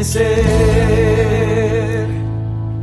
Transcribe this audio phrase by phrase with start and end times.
[0.00, 0.46] Ebenecer.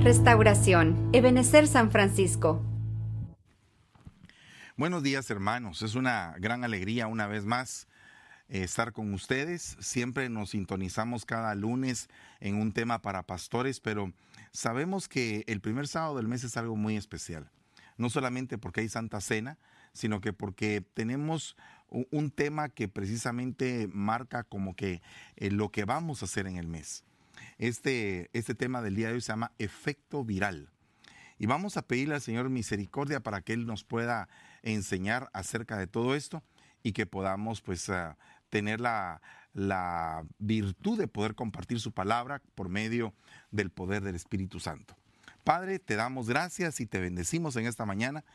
[0.03, 1.09] Restauración.
[1.13, 2.63] Ebenecer San Francisco.
[4.75, 7.87] Buenos días hermanos, es una gran alegría una vez más
[8.49, 9.77] eh, estar con ustedes.
[9.79, 12.07] Siempre nos sintonizamos cada lunes
[12.39, 14.13] en un tema para pastores, pero
[14.51, 17.49] sabemos que el primer sábado del mes es algo muy especial.
[17.97, 19.57] No solamente porque hay Santa Cena,
[19.91, 21.57] sino que porque tenemos
[21.89, 25.01] un tema que precisamente marca como que
[25.35, 27.03] eh, lo que vamos a hacer en el mes.
[27.57, 30.69] Este, este tema del día de hoy se llama efecto viral.
[31.39, 34.27] Y vamos a pedirle al Señor misericordia para que Él nos pueda
[34.63, 36.43] enseñar acerca de todo esto
[36.83, 38.17] y que podamos pues ah,
[38.49, 39.21] tener la,
[39.53, 43.13] la virtud de poder compartir su palabra por medio
[43.51, 44.95] del poder del Espíritu Santo.
[45.43, 48.25] Padre, te damos gracias y te bendecimos en esta mañana.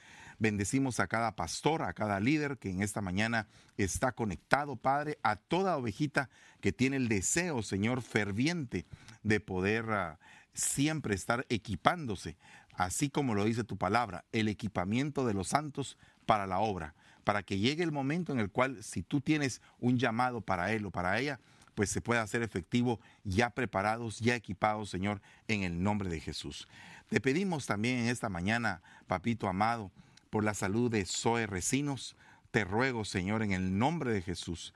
[0.42, 3.46] Bendecimos a cada pastor, a cada líder que en esta mañana
[3.77, 8.85] está conectado, Padre, a toda ovejita que tiene el deseo, Señor, ferviente
[9.23, 10.16] de poder uh,
[10.52, 12.37] siempre estar equipándose,
[12.74, 17.45] así como lo dice tu palabra, el equipamiento de los santos para la obra, para
[17.45, 20.90] que llegue el momento en el cual si tú tienes un llamado para él o
[20.90, 21.38] para ella,
[21.76, 26.66] pues se pueda hacer efectivo ya preparados, ya equipados, Señor, en el nombre de Jesús.
[27.09, 29.93] Te pedimos también en esta mañana, papito amado,
[30.33, 32.16] por la salud de Zoe Recinos.
[32.52, 34.73] Te ruego, Señor, en el nombre de Jesús,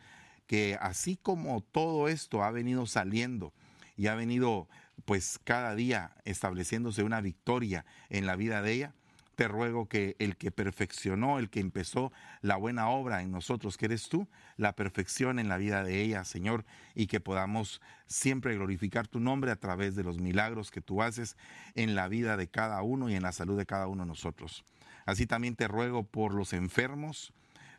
[0.47, 3.55] que así como todo esto ha venido saliendo
[3.97, 4.69] y ha venido
[5.07, 8.95] pues cada día estableciéndose una victoria en la vida de ella,
[9.37, 13.84] te ruego que el que perfeccionó, el que empezó la buena obra en nosotros, que
[13.84, 19.06] eres tú, la perfección en la vida de ella, Señor, y que podamos siempre glorificar
[19.06, 21.37] tu nombre a través de los milagros que tú haces
[21.75, 24.65] en la vida de cada uno y en la salud de cada uno de nosotros.
[25.05, 27.34] Así también te ruego por los enfermos,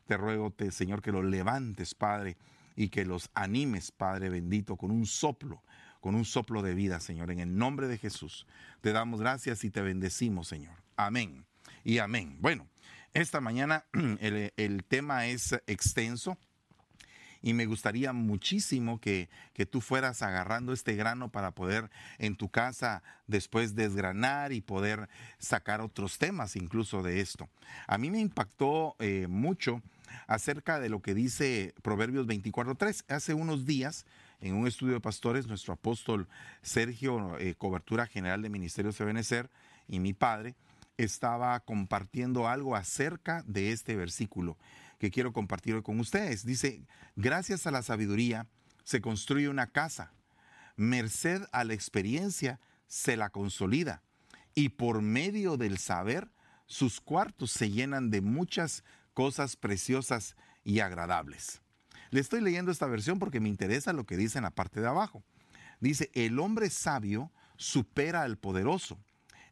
[0.05, 2.37] te ruego, te, Señor, que los levantes, Padre,
[2.75, 5.63] y que los animes, Padre bendito, con un soplo,
[6.01, 7.31] con un soplo de vida, Señor.
[7.31, 8.45] En el nombre de Jesús,
[8.81, 10.75] te damos gracias y te bendecimos, Señor.
[10.95, 11.47] Amén
[11.87, 12.35] y amén.
[12.41, 12.67] Bueno,
[13.13, 13.85] esta mañana
[14.19, 16.37] el, tema es extenso
[17.41, 22.49] y me gustaría muchísimo que, que, tú fueras agarrando este grano para poder en tu
[22.49, 25.07] casa después desgranar y poder
[25.39, 27.47] sacar otros temas incluso de esto.
[27.87, 29.81] A mí me impactó eh, mucho
[30.27, 33.05] acerca de lo que dice Proverbios 24.3.
[33.07, 34.05] Hace unos días,
[34.41, 36.27] en un estudio de pastores, nuestro apóstol
[36.61, 39.49] Sergio, eh, cobertura general de Ministerios de Benecer,
[39.87, 40.55] y mi padre,
[40.97, 44.57] estaba compartiendo algo acerca de este versículo
[44.99, 46.45] que quiero compartir con ustedes.
[46.45, 46.85] Dice,
[47.15, 48.47] gracias a la sabiduría
[48.83, 50.13] se construye una casa,
[50.75, 54.01] merced a la experiencia se la consolida
[54.55, 56.31] y por medio del saber
[56.65, 61.61] sus cuartos se llenan de muchas cosas preciosas y agradables.
[62.09, 64.87] Le estoy leyendo esta versión porque me interesa lo que dice en la parte de
[64.87, 65.23] abajo.
[65.79, 68.99] Dice, el hombre sabio supera al poderoso.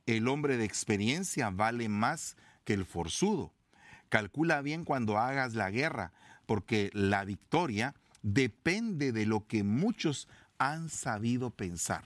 [0.06, 3.52] El hombre de experiencia vale más que el forzudo.
[4.10, 6.14] Calcula bien cuando hagas la guerra,
[6.46, 10.28] porque la victoria depende de lo que muchos
[10.58, 12.04] han sabido pensar.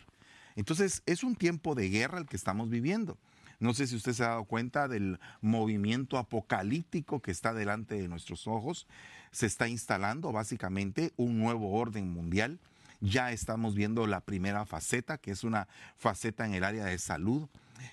[0.56, 3.18] Entonces es un tiempo de guerra el que estamos viviendo.
[3.60, 8.08] No sé si usted se ha dado cuenta del movimiento apocalíptico que está delante de
[8.08, 8.88] nuestros ojos.
[9.32, 12.60] Se está instalando básicamente un nuevo orden mundial.
[13.02, 15.68] Ya estamos viendo la primera faceta, que es una
[15.98, 17.50] faceta en el área de salud.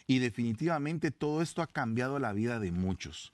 [0.06, 3.32] Y definitivamente todo esto ha cambiado la vida de muchos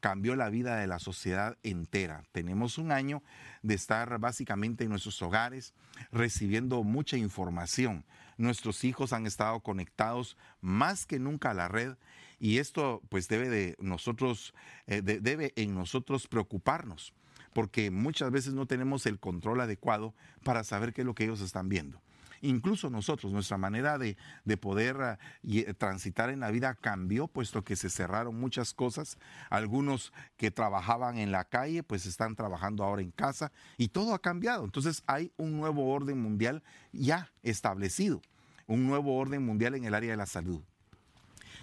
[0.00, 2.24] cambió la vida de la sociedad entera.
[2.32, 3.22] Tenemos un año
[3.62, 5.74] de estar básicamente en nuestros hogares
[6.12, 8.04] recibiendo mucha información.
[8.36, 11.96] Nuestros hijos han estado conectados más que nunca a la red
[12.38, 14.54] y esto pues debe de nosotros
[14.86, 17.12] eh, debe en nosotros preocuparnos
[17.52, 21.40] porque muchas veces no tenemos el control adecuado para saber qué es lo que ellos
[21.40, 22.00] están viendo.
[22.40, 24.16] Incluso nosotros, nuestra manera de,
[24.60, 29.18] poder ah, eh, transitar en la vida cambió, puesto que se cerraron muchas cosas.
[29.50, 34.20] Algunos que trabajaban en la calle, pues están trabajando ahora en casa y todo ha
[34.20, 34.64] cambiado.
[34.64, 36.62] Entonces hay un nuevo orden mundial
[36.92, 38.22] ya establecido,
[38.66, 40.62] un nuevo orden mundial en el área de la salud.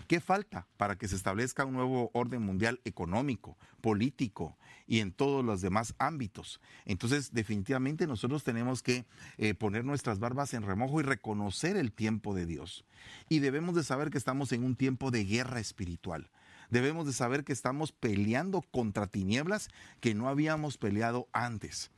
[0.07, 5.43] ¿Qué falta para que se establezca un nuevo orden mundial económico, político y en todos
[5.43, 6.61] los demás ámbitos?
[6.85, 9.05] Entonces, definitivamente nosotros tenemos que
[9.37, 12.85] eh, poner nuestras barbas en remojo y reconocer el tiempo de Dios.
[13.29, 16.29] Y debemos de saber que estamos en un tiempo de guerra espiritual.
[16.69, 19.69] Debemos de saber que estamos peleando contra tinieblas
[20.01, 21.91] que no habíamos peleado antes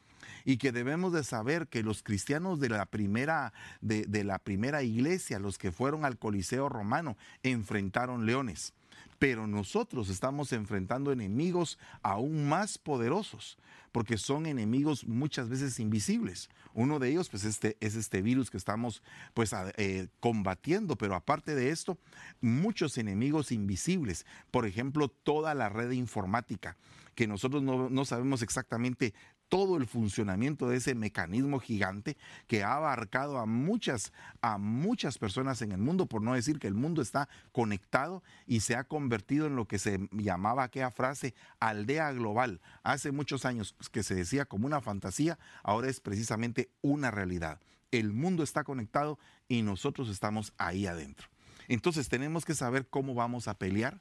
[0.45, 5.39] y que debemos de saber que los cristianos de la primera, de, la primera iglesia,
[5.39, 8.73] los que fueron al Coliseo romano, enfrentaron leones
[9.19, 13.57] pero nosotros estamos enfrentando enemigos aún más poderosos,
[13.91, 16.49] porque son enemigos muchas veces invisibles.
[16.73, 19.01] Uno de ellos pues este, es este virus que estamos
[19.33, 21.97] pues eh, combatiendo, pero aparte de esto,
[22.41, 24.25] muchos enemigos invisibles.
[24.51, 26.77] Por ejemplo, toda la red informática
[27.15, 29.15] que nosotros no, no, sabemos exactamente
[29.49, 32.17] todo el funcionamiento de ese mecanismo gigante
[32.47, 34.11] que ha abarcado a muchas,
[34.41, 38.61] a muchas personas en el mundo, por no decir que el mundo está conectado y
[38.61, 42.61] se ha convertido en lo que se llamaba aquella frase aldea global.
[42.83, 47.59] Hace muchos años que se decía como una fantasía, ahora es precisamente una realidad.
[47.91, 49.17] El mundo está conectado
[49.47, 51.27] y nosotros estamos ahí adentro.
[51.69, 53.99] Entonces tenemos que saber cómo vamos a pelear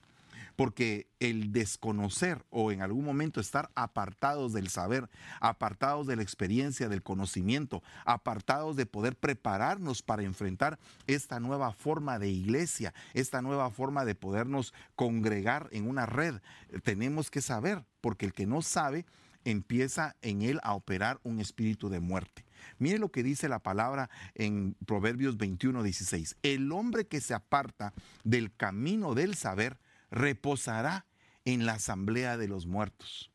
[0.57, 5.09] porque el desconocer o en algún momento estar apartados del saber,
[5.41, 12.19] apartados de la experiencia, del conocimiento, apartados de poder prepararnos para enfrentar esta nueva forma
[12.19, 16.41] de iglesia, esta nueva forma de podernos congregar en una red,
[16.83, 19.07] tenemos que saber, porque el que no sabe
[19.45, 22.45] empieza en él a operar un espíritu de muerte.
[22.79, 26.37] Mire lo que dice la palabra en Proverbios 21, 16.
[26.43, 27.93] El hombre que se aparta
[28.25, 29.79] del camino del saber
[30.11, 31.07] reposará
[31.45, 33.31] en la asamblea de los muertos.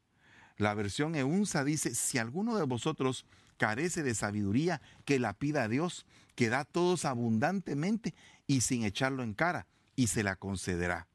[0.57, 3.25] La versión Eunsa dice, si alguno de vosotros
[3.57, 8.13] carece de sabiduría, que la pida a Dios, que da a todos abundantemente
[8.47, 11.07] y sin echarlo en cara, y se la concederá.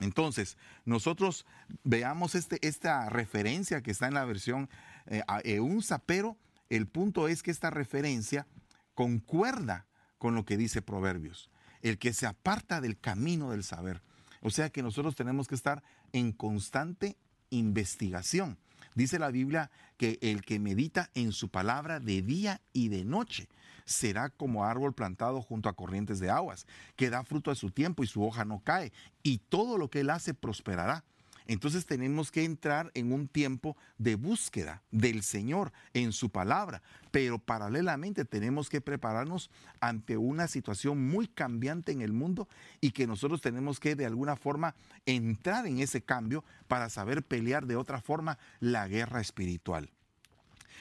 [0.00, 1.46] Entonces, nosotros
[1.84, 4.68] veamos este, esta referencia que está en la versión
[5.06, 6.36] eh, Eunsa, pero
[6.68, 8.46] el punto es que esta referencia
[8.94, 9.86] concuerda
[10.18, 11.50] con lo que dice Proverbios.
[11.82, 14.02] El que se aparta del camino del saber.
[14.44, 15.82] O sea que nosotros tenemos que estar
[16.12, 17.16] en constante
[17.48, 18.58] investigación.
[18.94, 23.48] Dice la Biblia que el que medita en su palabra de día y de noche
[23.86, 28.04] será como árbol plantado junto a corrientes de aguas, que da fruto a su tiempo
[28.04, 28.92] y su hoja no cae,
[29.22, 31.04] y todo lo que él hace prosperará.
[31.46, 37.38] Entonces tenemos que entrar en un tiempo de búsqueda del Señor en su palabra, pero
[37.38, 39.50] paralelamente tenemos que prepararnos
[39.80, 42.48] ante una situación muy cambiante en el mundo
[42.80, 44.74] y que nosotros tenemos que de alguna forma
[45.04, 49.90] entrar en ese cambio para saber pelear de otra forma la guerra espiritual.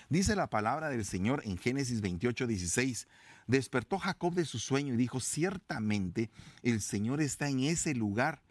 [0.09, 3.07] Dice la palabra del Señor en Génesis 28, 16.
[3.47, 6.29] Despertó Jacob de su sueño y dijo, ciertamente
[6.61, 8.41] el Señor está en ese lugar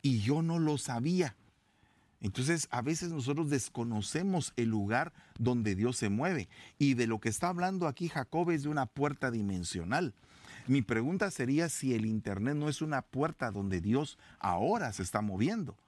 [0.00, 1.36] y yo no lo sabía.
[2.20, 6.48] Entonces, a veces nosotros desconocemos el lugar donde Dios se mueve.
[6.78, 10.14] Y de lo que está hablando aquí Jacob es de una puerta dimensional.
[10.66, 15.22] Mi pregunta sería si el Internet no es una puerta donde Dios ahora se está
[15.22, 15.78] moviendo,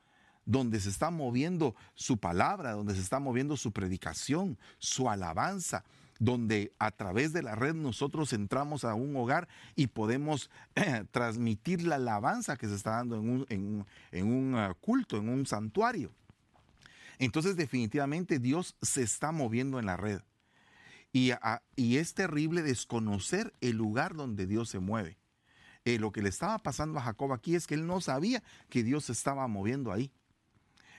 [0.46, 5.84] donde se está moviendo su palabra, donde se está moviendo su predicación, su alabanza,
[6.18, 10.50] donde a través de la red nosotros entramos a un hogar y podemos
[11.10, 13.16] transmitir la alabanza que se está dando
[13.48, 16.12] en un, ah, culto, en un santuario.
[17.20, 20.22] Entonces definitivamente Dios se está moviendo en la red.
[21.12, 21.32] Y,
[21.76, 25.18] es terrible desconocer el lugar donde Dios se mueve.
[25.84, 28.82] Eh, lo que le estaba pasando a Jacob aquí es que él no sabía que
[28.82, 30.10] Dios se estaba moviendo ahí.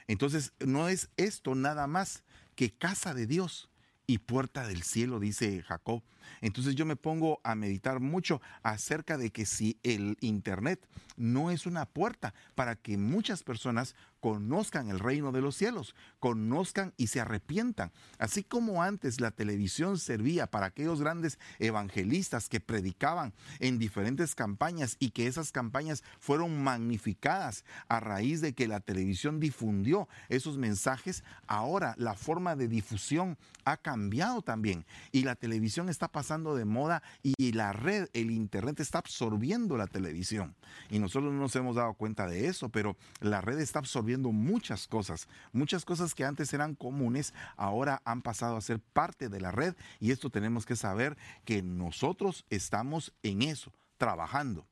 [0.08, 2.24] Entonces no es esto nada más
[2.54, 3.72] que casa de Dios
[4.06, 6.04] y puerta del cielo, dice Jacob.
[6.42, 10.88] Entonces yo me pongo a meditar mucho acerca de que si el Internet
[11.18, 16.94] no es una puerta para que muchas personas conozcan el reino de los cielos, conozcan
[16.96, 17.92] y se arrepientan.
[18.20, 24.96] Así como antes la televisión servía para aquellos grandes evangelistas que predicaban en diferentes campañas
[25.00, 31.24] y que esas campañas fueron magnificadas a raíz de que la televisión difundió esos mensajes,
[31.48, 37.02] ahora la forma de difusión ha cambiado también y la televisión está pasando de moda
[37.24, 40.56] y la red, el internet está absorbiendo la televisión.
[40.90, 44.88] Y nosotros no nos hemos dado cuenta de eso, pero la red está absorbiendo muchas
[44.88, 49.52] cosas, muchas cosas que antes eran comunes, ahora han pasado a ser parte de la
[49.52, 54.66] red y esto tenemos que saber que nosotros estamos en eso, trabajando.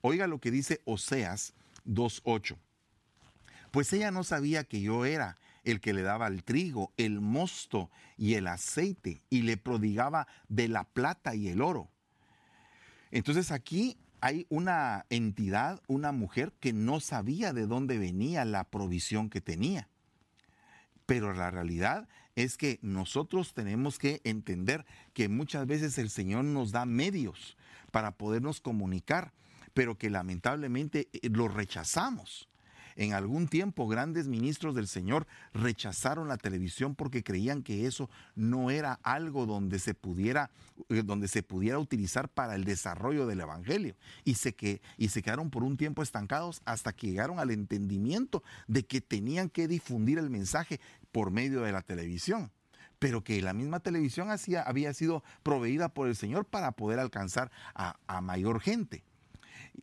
[0.00, 1.54] Oiga lo que dice Oseas
[1.86, 2.56] 2.8.
[3.70, 7.90] Pues ella no sabía que yo era el que le daba el trigo, el mosto
[8.16, 11.90] y el aceite y le prodigaba de la plata y el oro.
[13.10, 19.28] Entonces aquí hay una entidad, una mujer que no sabía de dónde venía la provisión
[19.28, 19.88] que tenía.
[21.06, 26.72] Pero la realidad es que nosotros tenemos que entender que muchas veces el Señor nos
[26.72, 27.56] da medios
[27.90, 29.32] para podernos comunicar,
[29.74, 32.48] pero que lamentablemente eh, lo rechazamos.
[32.96, 38.70] En algún tiempo grandes ministros del Señor rechazaron la televisión porque creían que eso no
[38.70, 40.50] era algo donde se pudiera,
[40.88, 43.96] eh, donde se pudiera utilizar para el desarrollo del Evangelio.
[44.24, 48.42] Y se, que, y se quedaron por un tiempo estancados hasta que llegaron al entendimiento
[48.66, 50.80] de que tenían que difundir el mensaje
[51.12, 52.50] por medio de la televisión
[53.00, 54.28] pero que la misma televisión
[54.64, 59.04] había sido proveída por el Señor para poder alcanzar a mayor gente.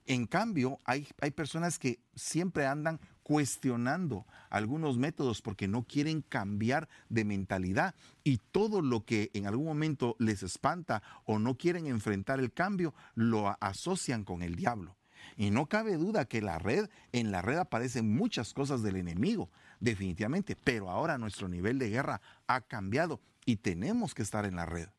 [0.06, 6.90] En cambio, hay, hay personas que siempre andan cuestionando algunos métodos porque no quieren cambiar
[7.10, 12.40] de mentalidad y todo lo que en algún momento les espanta o no quieren enfrentar
[12.40, 14.98] el cambio lo asocian con el diablo.
[15.38, 19.50] Y no cabe duda que la red, en la red aparecen muchas cosas del enemigo,
[19.80, 24.66] definitivamente, pero ahora nuestro nivel de guerra ha cambiado y tenemos que estar en la
[24.66, 24.90] red.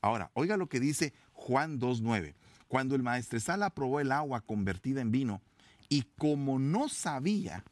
[0.00, 2.34] Ahora, oiga lo que dice Juan 2.9.
[2.70, 5.42] Cuando el maestresala probó el agua convertida en vino,
[5.88, 7.64] y como no sabía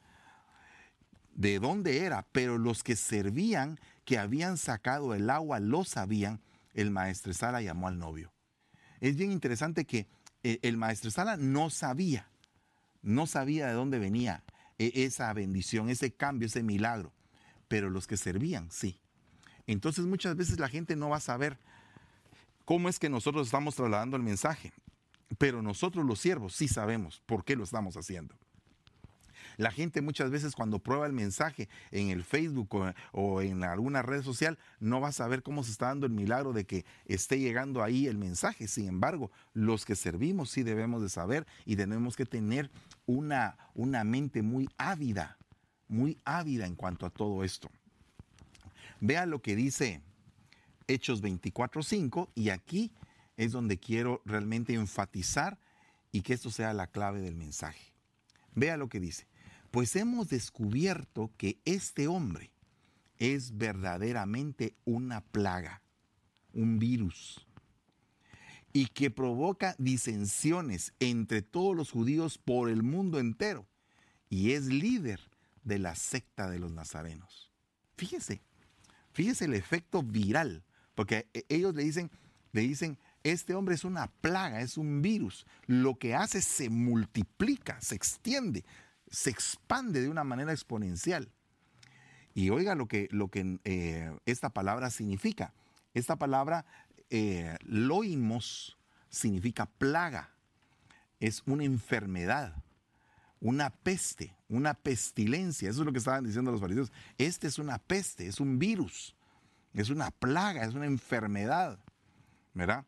[1.37, 6.41] de dónde era, pero los que servían que habían sacado el agua lo sabían,
[6.75, 8.33] el maestresala llamó al novio.
[8.99, 10.09] Es bien interesante que
[10.43, 12.29] eh, el maestresala no sabía,
[13.01, 14.43] no sabía de dónde venía
[14.81, 17.13] e, esa bendición, ese cambio, ese milagro,
[17.69, 19.01] pero los que servían, sí.
[19.69, 21.57] Entonces muchas veces la gente no va a saber
[22.65, 24.73] cómo es que nosotros estamos trasladando el mensaje.
[25.37, 28.35] Pero nosotros los siervos sí sabemos por qué lo estamos haciendo.
[29.59, 34.23] La gente muchas veces cuando prueba el mensaje en el Facebook o, en alguna red
[34.23, 37.83] social no va a saber cómo se está dando el milagro de que esté llegando
[37.83, 38.69] ahí el mensaje.
[38.69, 42.71] Sin embargo, los que servimos sí debemos de saber y tenemos que tener
[43.05, 45.37] una, una mente muy ávida,
[45.89, 47.69] muy ávida en cuanto a todo esto.
[49.01, 50.03] Vea lo que dice
[50.87, 52.93] Hechos 24.5 y aquí
[53.39, 55.59] es donde quiero realmente enfatizar
[56.13, 57.95] y que esto sea la clave del mensaje.
[58.55, 59.27] Vea lo que dice.
[59.71, 62.51] Pues hemos descubierto que este hombre
[63.17, 65.83] es verdaderamente una plaga,
[66.53, 67.47] un virus,
[68.73, 73.67] y que provoca disensiones entre todos los judíos por el mundo entero,
[74.29, 75.21] y es líder
[75.63, 77.53] de la secta de los nazarenos.
[77.97, 78.43] Fíjese,
[79.13, 80.65] fíjese el efecto viral,
[80.95, 82.11] porque e, ellos le dicen,
[82.53, 85.47] le dicen, este hombre es una plaga, es un virus.
[85.67, 88.65] Lo que hace se multiplica, se extiende,
[89.11, 91.31] se expande de una manera exponencial.
[92.35, 95.53] Y oiga lo que, lo que eh, esta palabra significa.
[95.95, 96.65] Esta palabra
[97.11, 100.31] eh, loimos significa plaga.
[101.21, 102.63] Es una enfermedad,
[103.41, 105.69] una peste, una pestilencia.
[105.69, 106.93] Eso es lo que estaban diciendo los fariseos.
[107.17, 109.17] Este es una peste, es un virus,
[109.75, 111.81] es una plaga, es una enfermedad.
[112.55, 112.85] ¿Verdad?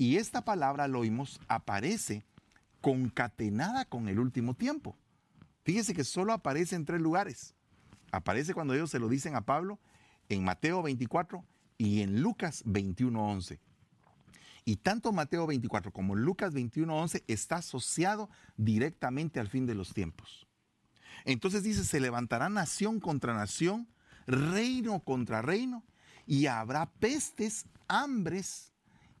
[0.00, 2.24] Y esta palabra loimos aparece
[2.80, 4.96] concatenada con el último tiempo.
[5.62, 7.54] Fíjese que solo aparece en tres lugares.
[8.10, 9.78] Aparece cuando ellos se lo dicen a Pablo
[10.30, 11.44] en Mateo 24
[11.76, 13.58] y en Lucas 21.11.
[14.64, 20.46] Y tanto Mateo 24 como Lucas 21.11 está asociado directamente al fin de los tiempos.
[21.26, 23.86] Entonces dice, se levantará nación contra nación,
[24.26, 25.84] reino contra reino,
[26.24, 28.69] y habrá pestes, hambres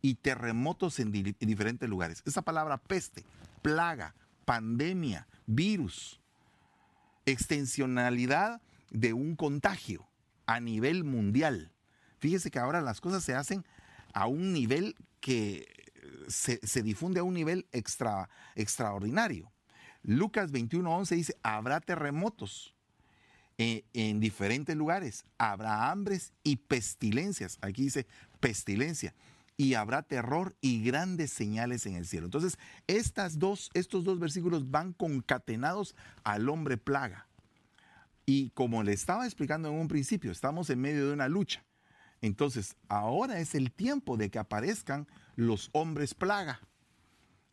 [0.02, 2.22] y terremotos en, diferentes lugares.
[2.24, 3.24] Esa palabra peste,
[3.62, 4.14] plaga,
[4.44, 6.20] pandemia, virus,
[7.26, 10.08] extensionalidad de un contagio
[10.46, 11.72] a nivel mundial.
[12.18, 13.64] Fíjese que ahora las cosas se hacen
[14.12, 15.68] a un nivel que
[16.28, 19.52] se, difunde a un nivel extra, extraordinario.
[20.02, 22.74] Lucas 21:11 dice, habrá terremotos
[23.58, 27.58] en, en diferentes lugares, habrá hambres y pestilencias.
[27.60, 28.06] Aquí dice
[28.40, 29.14] pestilencia
[29.60, 32.24] y habrá terror y grandes señales en el cielo.
[32.24, 37.28] Entonces, estas dos, estos dos versículos van concatenados al hombre plaga.
[38.24, 41.62] Y como le estaba explicando en un principio, estamos en medio de una lucha.
[42.22, 46.62] Entonces, ahora es el tiempo de que aparezcan los hombres plaga.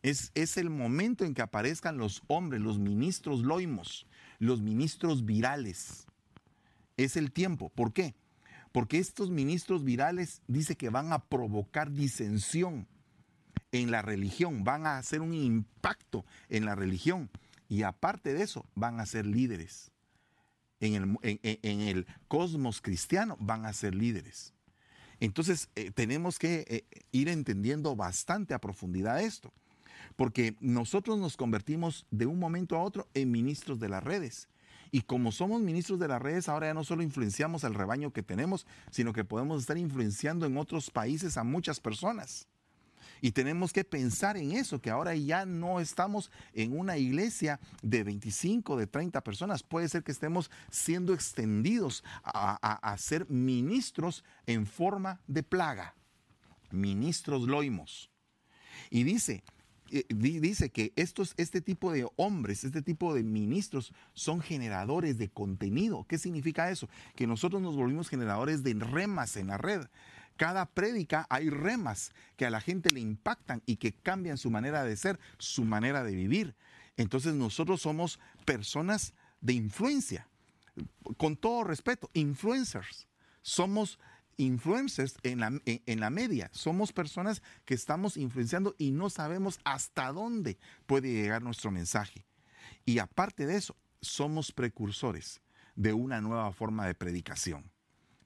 [0.00, 4.06] Es, es, el momento en que aparezcan los hombres, los ministros loimos,
[4.38, 6.06] los ministros virales.
[6.96, 7.68] Es el tiempo.
[7.68, 8.14] ¿Por qué?
[8.72, 12.86] Porque estos ministros virales dice que van a provocar disensión
[13.72, 17.30] en la religión, van a hacer un impacto en la religión
[17.68, 19.92] y aparte de eso van a ser líderes.
[20.80, 24.54] En el, cosmos cristiano van a ser líderes.
[25.18, 29.52] Entonces eh, tenemos que eh, ir entendiendo bastante a profundidad esto,
[30.14, 34.48] porque nosotros nos convertimos de un momento a otro en ministros de las redes
[34.90, 38.22] y como somos ministros de las redes, ahora ya no solo influenciamos al rebaño que
[38.22, 42.46] tenemos, sino que podemos estar influenciando en otros países a muchas personas.
[43.20, 48.04] Y tenemos que pensar en eso, que ahora ya no estamos en una iglesia de
[48.04, 49.62] 25, de 30 personas.
[49.62, 55.94] Puede ser que estemos siendo extendidos a, ser ministros en forma de plaga.
[56.70, 58.10] Ministros loimos.
[58.90, 59.42] Y dice,
[59.90, 65.28] eh, dice que estos, este tipo de hombres, este tipo de ministros son generadores de
[65.28, 66.04] contenido.
[66.08, 66.88] ¿Qué significa eso?
[67.14, 69.86] Que nosotros nos volvimos generadores de remas en la red
[70.38, 74.84] cada prédica hay remas que a la gente le impactan y que cambian su manera
[74.84, 76.54] de ser, su manera de vivir.
[76.96, 80.28] Entonces nosotros somos personas de influencia.
[81.16, 83.08] Con todo respeto, influencers.
[83.42, 83.98] Somos
[84.38, 86.48] influencers en la, en, la, media.
[86.52, 92.24] Somos personas que estamos influenciando y no sabemos hasta dónde puede llegar nuestro mensaje.
[92.86, 95.42] Y aparte de eso, somos precursores
[95.76, 97.70] de una nueva forma de predicación.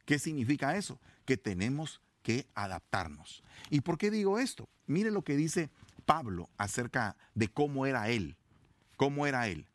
[0.05, 1.01] ¿Qué significa eso?
[1.25, 3.43] Que tenemos que adaptarnos.
[3.71, 4.69] ¿Y por qué digo esto?
[4.87, 5.71] Mire lo que dice
[6.05, 8.37] Pablo acerca de cómo era él.
[8.97, 9.67] ¿Cómo era él?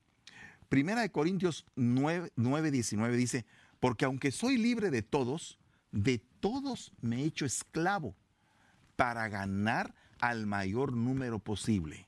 [0.69, 3.45] Primera de Corintios 9, 9, 19 dice,
[3.79, 5.57] porque aunque soy libre de todos,
[6.03, 8.15] de todos me he hecho esclavo
[8.95, 12.07] para ganar al mayor número posible.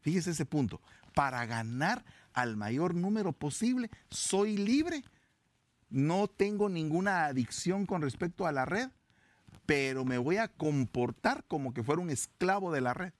[0.00, 0.80] Fíjese ese punto.
[1.14, 5.02] Para ganar al mayor número posible, soy libre
[5.90, 8.90] no tengo ninguna adicción con respecto a la red,
[9.66, 13.12] pero me voy a comportar como que fuera un esclavo de la red.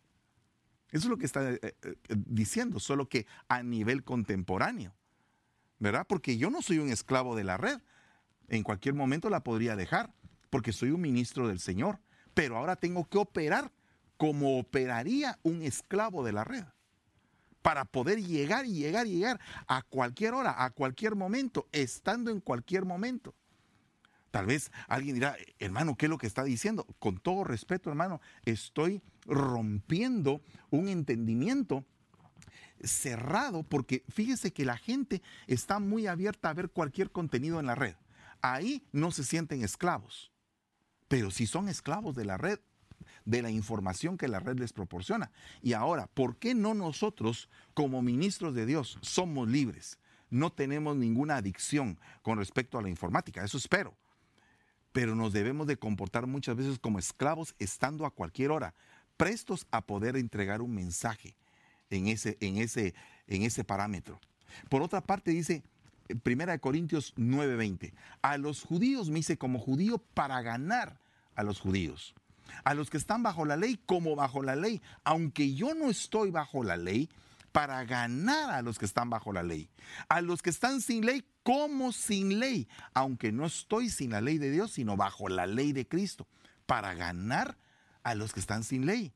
[0.91, 4.95] Eso es lo que está eh, eh, diciendo, solo que a nivel contemporáneo,
[5.79, 6.07] ¿verdad?
[6.09, 7.81] Porque yo no soy un esclavo de la red.
[8.49, 10.13] En cualquier momento la podría dejar,
[10.51, 12.01] porque soy un ministro del Señor.
[12.35, 13.73] Pero ahora tengo que operar
[14.17, 16.65] como operaría un esclavo de la red
[17.63, 22.41] para poder llegar y llegar y llegar a cualquier hora, a cualquier momento, estando en
[22.41, 23.35] cualquier momento.
[24.31, 26.87] Tal vez alguien dirá, hermano, ¿qué es lo que está diciendo?
[26.99, 31.85] Con todo respeto, hermano, estoy rompiendo un entendimiento
[32.85, 37.75] cerrado porque fíjese que la gente está muy abierta a ver cualquier contenido en la
[37.75, 37.97] red.
[38.43, 40.31] Ahí no se sienten esclavos.
[41.09, 42.59] Pero si son esclavos de la red,
[43.25, 45.31] de la información que la red les proporciona.
[45.63, 49.99] Y ahora, ¿por qué no nosotros, como ministros de Dios, somos libres?
[50.31, 53.95] No tenemos ninguna adicción con respecto a la informática, eso espero.
[54.93, 58.75] Pero nos debemos de comportar muchas veces como esclavos estando a cualquier hora,
[59.17, 61.37] prestos a poder entregar un mensaje
[61.91, 62.95] en ese, en ese,
[63.27, 64.21] en ese parámetro.
[64.69, 65.63] Por otra parte, dice,
[66.23, 67.93] Primera de Corintios 9:20,
[68.23, 71.01] a los judíos me hice como judío para ganar
[71.35, 72.15] a los judíos.
[72.65, 76.31] A los que están bajo la ley como bajo la ley, aunque yo no estoy
[76.31, 77.09] bajo la ley,
[77.57, 79.71] para ganar a los que están bajo la ley,
[80.11, 84.37] a los que están sin ley como sin ley, aunque no estoy sin la ley
[84.37, 86.29] de Dios, sino bajo la ley de Cristo,
[86.67, 87.57] para ganar
[88.03, 89.15] a los que están sin ley.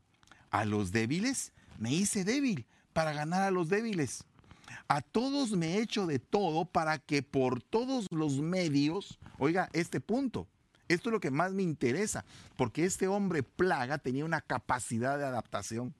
[0.50, 4.24] A los débiles me hice débil para ganar a los débiles.
[4.88, 10.00] A todos me he hecho de todo para que por todos los medios, oiga este
[10.00, 10.46] punto,
[10.88, 12.24] esto es lo que más me interesa,
[12.56, 15.94] porque este hombre plaga tenía una capacidad de adaptación.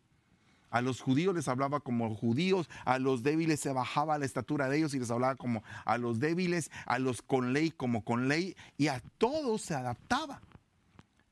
[0.71, 4.79] A los judíos les hablaba como judíos, a los débiles se bajaba la estatura de
[4.79, 8.57] ellos y les hablaba como a los débiles, a los con ley como con ley,
[8.79, 10.41] y a todos se adaptaba.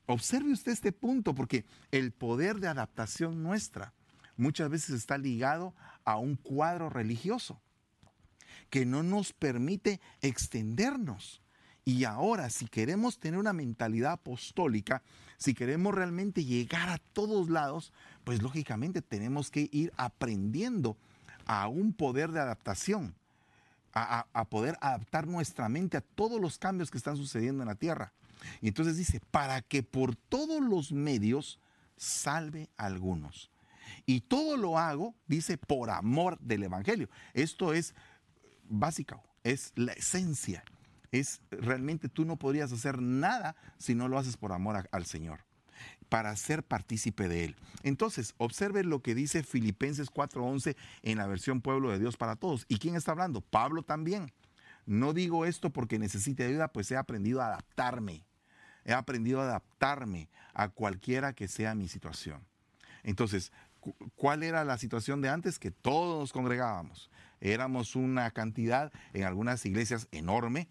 [0.06, 3.92] Observe usted este punto, porque el poder de adaptación nuestra
[4.38, 5.74] muchas veces está ligado
[6.04, 7.60] a un cuadro religioso
[8.70, 11.42] que no nos permite extendernos.
[11.84, 15.02] Y ahora, si queremos tener una mentalidad apostólica,
[15.38, 17.92] si queremos realmente llegar a todos lados,
[18.24, 20.98] pues lógicamente tenemos que ir aprendiendo
[21.46, 23.14] a un poder de adaptación,
[23.94, 28.12] a, poder adaptar nuestra mente a todos los cambios que están sucediendo en la tierra.
[28.60, 31.58] Y entonces dice, para que por todos los medios
[31.96, 33.50] salve a algunos.
[34.06, 37.08] Y todo lo hago, dice, por amor del Evangelio.
[37.34, 37.94] Esto es
[38.68, 40.64] básico, es la esencia
[41.12, 45.40] es realmente tú no podrías hacer nada si no lo haces por amor al Señor,
[46.08, 47.56] para ser partícipe de Él.
[47.82, 52.66] Entonces, observe lo que dice Filipenses 4:11 en la versión Pueblo de Dios para Todos.
[52.68, 53.40] ¿Y quién está hablando?
[53.40, 54.32] Pablo también.
[54.86, 58.24] No digo esto porque necesite ayuda, pues he aprendido a adaptarme.
[58.84, 62.46] He aprendido a adaptarme a cualquiera que sea mi situación.
[63.02, 63.52] Entonces,
[64.16, 65.58] ¿cuál era la situación de antes?
[65.58, 67.10] Que todos nos congregábamos.
[67.40, 70.68] Éramos una cantidad, en algunas iglesias enorme,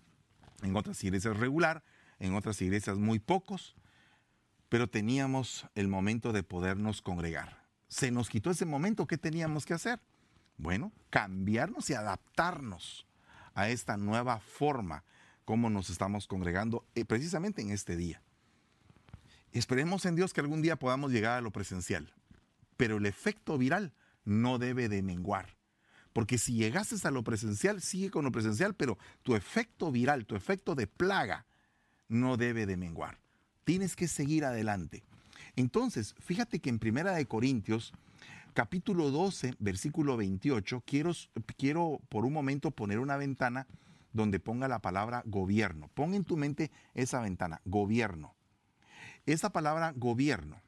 [0.63, 1.83] en otras iglesias regular,
[2.19, 3.75] en otras iglesias muy pocos,
[4.69, 7.65] pero teníamos el momento de podernos congregar.
[7.87, 10.01] Se nos quitó ese momento, ¿qué teníamos que hacer?
[10.57, 13.07] Bueno, cambiarnos y adaptarnos
[13.53, 15.03] a esta nueva forma
[15.45, 18.21] como nos estamos congregando eh, precisamente en este día.
[19.53, 22.13] Esperemos en Dios que algún día podamos llegar a lo presencial,
[22.77, 25.57] pero el efecto viral no debe de menguar.
[26.13, 30.35] Porque si llegases a lo presencial, sigue con lo presencial, pero tu efecto viral, tu
[30.35, 31.45] efecto de plaga,
[32.07, 33.19] no debe de menguar.
[33.63, 35.03] Tienes que seguir adelante.
[35.55, 37.93] Entonces, fíjate que en Primera de Corintios,
[38.53, 41.11] capítulo 12, versículo 28, quiero,
[41.57, 43.67] quiero por un momento poner una ventana
[44.13, 45.89] donde ponga la palabra gobierno.
[45.93, 48.33] Pon en tu mente esa ventana, gobierno.
[49.25, 50.61] Esa palabra gobierno.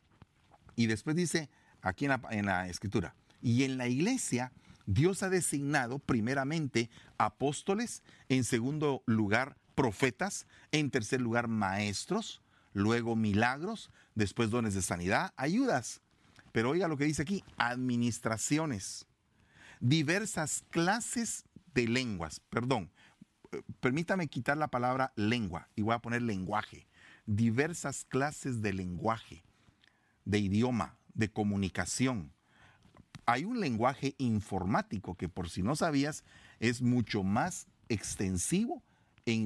[0.75, 1.49] Y después dice
[1.81, 4.51] aquí en la, en la escritura, y en la iglesia
[4.85, 12.41] Dios ha designado primeramente apóstoles, en segundo lugar profetas, en tercer lugar maestros,
[12.73, 16.01] luego milagros, después dones de sanidad, ayudas.
[16.51, 19.05] Pero oiga lo que dice aquí, administraciones,
[19.79, 22.91] diversas clases de lenguas, perdón,
[23.79, 26.87] permítame quitar la palabra lengua y voy a poner lenguaje,
[27.25, 29.43] diversas clases de lenguaje,
[30.25, 32.31] de idioma, de comunicación,
[33.25, 36.23] hay un lenguaje informático que por si no sabías
[36.59, 38.83] es mucho más extensivo,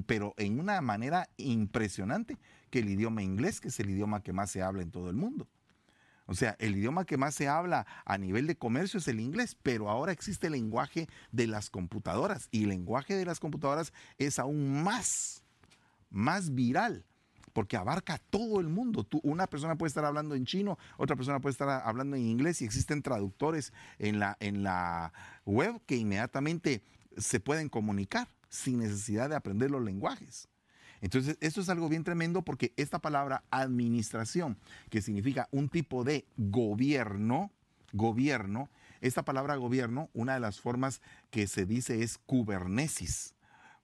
[0.06, 2.38] pero en una manera impresionante
[2.69, 5.17] que el idioma inglés, que es el idioma que más se habla en todo el
[5.17, 5.49] mundo.
[6.26, 9.58] O sea, el idioma que más se habla a nivel de comercio es el inglés,
[9.62, 14.39] pero ahora existe el lenguaje de las computadoras y el lenguaje de las computadoras es
[14.39, 15.43] aún más,
[16.10, 17.06] más viral
[17.54, 19.04] porque abarca todo el mundo.
[19.04, 22.62] Tú, una persona puede estar hablando en chino, otra persona puede estar hablando en inglés
[22.62, 25.13] y existen traductores en la, en la
[25.46, 26.84] web que inmediatamente
[27.18, 30.50] se pueden comunicar sin necesidad de aprender los lenguajes.
[31.02, 34.58] Entonces, esto es algo bien tremendo porque esta palabra administración,
[34.89, 37.52] que significa un tipo de gobierno,
[37.92, 38.70] gobierno,
[39.02, 43.36] esta palabra gobierno, una de las formas que se dice es kubernesis,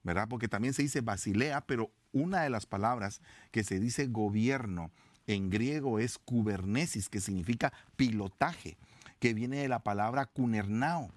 [0.02, 0.28] ¿verdad?
[0.28, 3.20] Porque también se dice basilea, pero una de las palabras
[3.50, 4.90] que se dice gobierno
[5.26, 8.76] en griego es kubernesis, que significa pilotaje,
[9.18, 11.10] que viene de la palabra kunernao,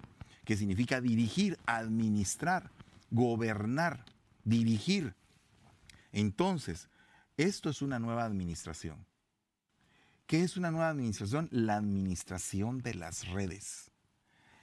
[0.46, 2.72] que significa dirigir, administrar,
[3.12, 4.06] gobernar,
[4.44, 5.16] dirigir.
[6.12, 6.90] Entonces,
[7.38, 9.06] esto es una nueva administración.
[10.28, 11.48] ¿Qué es una nueva administración?
[11.52, 13.92] La administración de las redes.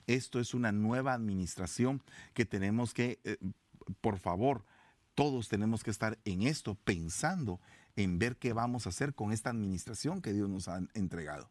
[0.06, 2.02] Esto es una nueva administración
[2.34, 3.36] que tenemos que, eh,
[4.00, 4.64] por favor,
[5.14, 7.60] todos tenemos que estar en esto pensando
[7.96, 11.50] en ver qué vamos a hacer con esta administración que Dios nos ha entregado.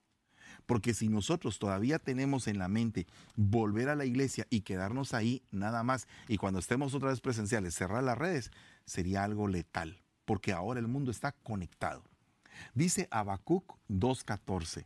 [0.65, 5.43] Porque si nosotros todavía tenemos en la mente volver a la iglesia y quedarnos ahí
[5.51, 8.51] nada más, y cuando estemos otra vez presenciales cerrar las redes,
[8.85, 12.03] sería algo letal, porque ahora el mundo está conectado.
[12.73, 14.85] Dice Habacuc 2.14,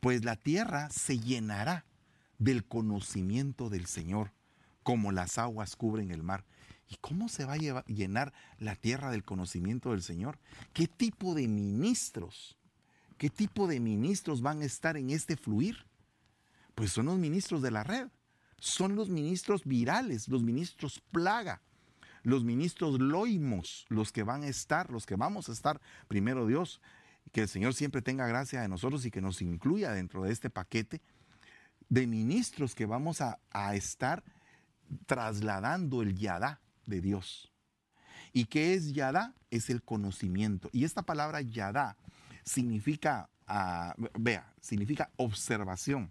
[0.00, 1.84] pues la tierra se llenará
[2.38, 4.32] del conocimiento del Señor,
[4.82, 6.44] como las aguas cubren el mar.
[6.92, 10.38] ¿Y cómo se va a llenar la tierra del conocimiento del Señor?
[10.74, 12.58] ¿Qué tipo de ministros?
[13.16, 15.86] ¿Qué tipo de ministros van a estar en este fluir?
[16.74, 18.08] Pues son los ministros de la red,
[18.58, 21.62] son los ministros virales, los ministros plaga,
[22.24, 26.82] los ministros loimos, los que van a estar, los que vamos a estar, primero Dios,
[27.32, 30.50] que el Señor siempre tenga gracia de nosotros y que nos incluya dentro de este
[30.50, 31.00] paquete
[31.88, 34.22] de ministros que vamos a, a estar
[35.06, 37.52] trasladando el yadá, de Dios.
[38.32, 39.34] ¿Y qué es Yadá?
[39.50, 40.70] Es el conocimiento.
[40.72, 41.96] Y esta palabra Yadá
[42.44, 46.10] significa, ah, vea, significa observación,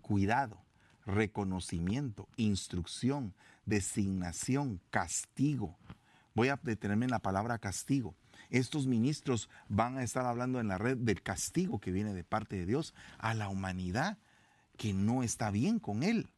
[0.00, 0.62] cuidado,
[1.06, 5.76] reconocimiento, instrucción, designación, castigo.
[6.34, 8.14] Voy a detenerme en la palabra castigo.
[8.50, 12.56] Estos ministros van a estar hablando en la red del castigo que viene de parte
[12.56, 14.18] de Dios a la humanidad
[14.76, 16.30] que no está bien con Él.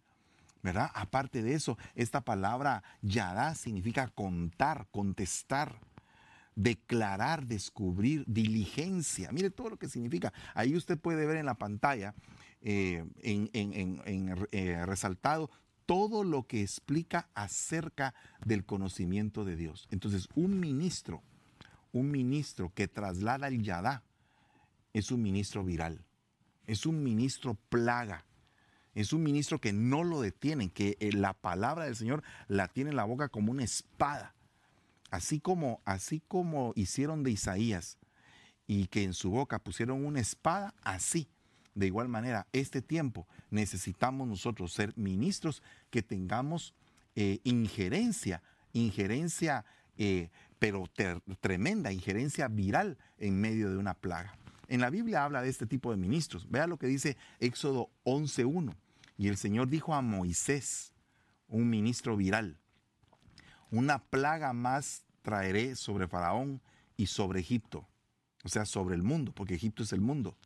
[0.62, 0.90] ¿Verdad?
[0.94, 5.80] Aparte de eso, esta palabra yada significa contar, contestar,
[6.54, 9.32] declarar, descubrir, diligencia.
[9.32, 10.32] Mire todo lo que significa.
[10.54, 12.14] Ahí usted puede ver en la pantalla,
[12.60, 13.50] eh, en,
[14.52, 15.50] eh, resaltado,
[15.86, 19.88] todo lo que explica acerca del conocimiento de Dios.
[19.90, 21.22] Entonces, un ministro,
[21.92, 24.04] un ministro que traslada el yada,
[24.92, 26.04] es un ministro viral,
[26.66, 28.24] es un ministro plaga
[28.94, 32.90] es un ministro que no lo detienen, que eh, la palabra del Señor la tiene
[32.90, 34.34] en la boca como una espada.
[35.10, 37.98] Así como, así como hicieron de Isaías
[38.66, 41.28] y que en su boca pusieron una espada, así.
[41.74, 46.74] De igual manera, este tiempo necesitamos nosotros ser ministros que tengamos
[47.16, 49.64] eh, injerencia, injerencia,
[49.96, 50.84] eh, pero
[51.40, 54.36] tremenda, injerencia viral en medio de una plaga.
[54.70, 56.48] En la Biblia habla de este tipo de ministros.
[56.48, 58.72] Vea lo que dice Éxodo 11.1.
[59.18, 60.92] Y el Señor dijo a Moisés,
[61.48, 62.56] un ministro viral,
[63.72, 66.62] una plaga más traeré sobre Faraón
[66.96, 67.88] y sobre Egipto.
[68.44, 70.38] o sea, sobre el mundo, porque Egipto es el mundo.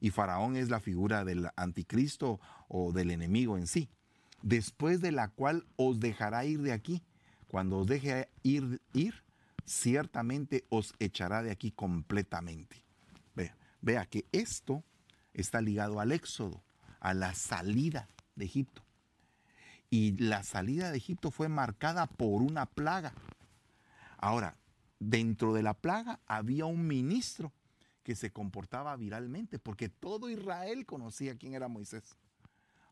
[0.00, 3.88] Y Faraón es la figura del anticristo o del enemigo en sí.
[4.42, 7.02] Después de la cual os dejará ir de aquí.
[7.48, 9.24] Cuando os deje ir, ir
[9.64, 12.82] ciertamente os echará de aquí completamente.
[13.82, 14.84] Vea, que esto
[15.34, 16.62] está ligado al éxodo,
[17.00, 18.82] a la salida de Egipto.
[19.90, 23.12] Y la salida de Egipto fue marcada por una plaga.
[24.16, 24.56] Ahora,
[25.00, 27.52] dentro de la plaga había un ministro
[28.04, 32.16] que se comportaba viralmente, porque todo Israel conocía quién era Moisés.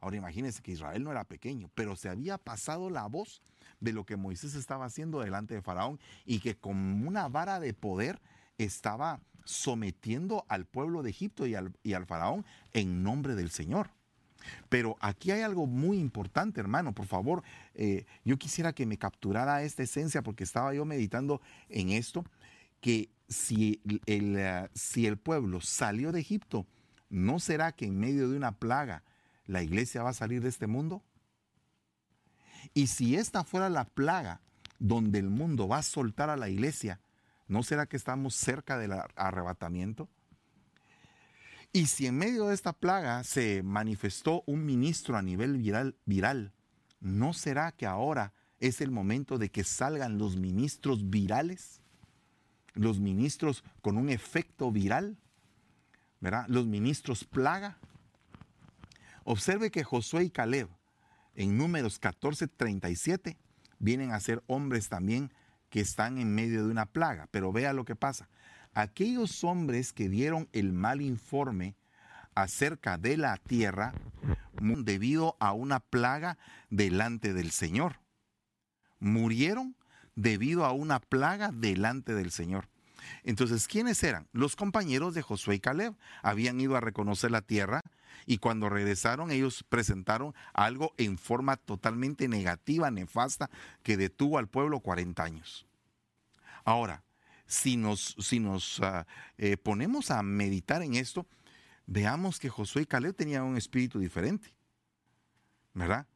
[0.00, 3.42] Ahora imagínense que Israel no era pequeño, pero se había pasado la voz
[3.80, 7.74] de lo que Moisés estaba haciendo delante de Faraón y que con una vara de
[7.74, 8.20] poder
[8.64, 13.90] estaba sometiendo al pueblo de Egipto y al, y al Faraón en nombre del Señor.
[14.68, 16.94] Pero aquí hay algo muy importante, hermano.
[16.94, 17.42] Por favor,
[17.74, 22.24] eh, yo quisiera que me capturara esta esencia porque estaba yo meditando en esto,
[22.80, 26.66] que si el, eh, si el pueblo salió de Egipto,
[27.08, 29.04] ¿no será que en medio de una plaga
[29.46, 31.02] la iglesia va a salir de este mundo?
[32.74, 34.40] Y si esta fuera la plaga
[34.78, 37.00] donde el mundo va a soltar a la iglesia,
[37.50, 40.08] ¿no será que estamos cerca del arrebatamiento?
[41.72, 46.52] Y si en medio de esta plaga se manifestó un ministro a nivel viral, viral,
[47.00, 51.80] ¿no será que ahora es el momento de que salgan los ministros virales?
[52.74, 55.18] Los ministros con un efecto viral,
[56.20, 56.44] ¿verdad?
[56.46, 57.78] Los ministros plaga.
[59.24, 60.68] Observe que Josué y Caleb
[61.34, 63.36] en números 14:37
[63.80, 65.32] vienen a ser hombres también
[65.70, 67.28] que están en medio de una plaga.
[67.30, 68.28] Pero vea lo que pasa
[68.74, 71.76] aquellos hombres que dieron el mal informe
[72.34, 73.92] acerca de la tierra
[74.60, 76.38] debido a una plaga
[76.70, 77.96] delante del Señor.
[78.98, 79.76] Murieron
[80.14, 82.68] debido a una plaga delante del Señor.
[83.24, 84.28] Entonces, ¿quiénes eran?
[84.32, 85.94] Los compañeros de Josué y Caleb.
[86.22, 87.80] Habían ido a reconocer la tierra
[88.26, 93.50] y cuando regresaron ellos presentaron algo en forma totalmente negativa, nefasta,
[93.82, 95.66] que detuvo al pueblo 40 años.
[96.64, 97.02] Ahora,
[97.46, 101.26] si nos, si nos ah, eh, ponemos a meditar en esto,
[101.86, 104.54] veamos que Josué y Caleb tenían un espíritu diferente,
[105.74, 106.06] ¿verdad?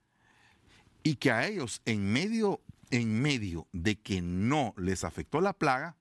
[1.03, 5.97] Y que a ellos, en medio, en medio de que no les afectó la plaga,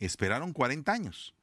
[0.00, 1.34] esperaron 40 años.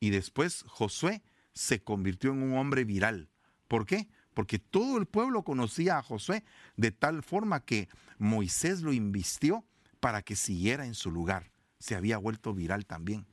[0.00, 3.28] Y después Josué se convirtió en un hombre viral.
[3.68, 4.08] ¿Por qué?
[4.34, 6.44] Porque todo el pueblo conocía a Josué
[6.76, 7.88] de tal forma que
[8.18, 9.64] Moisés lo invistió
[10.00, 13.26] para que siguiera en su lugar se había vuelto viral también.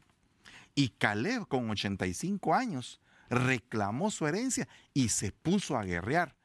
[0.73, 6.35] Y Caleb, con 85 años, reclamó su herencia y se puso a guerrear.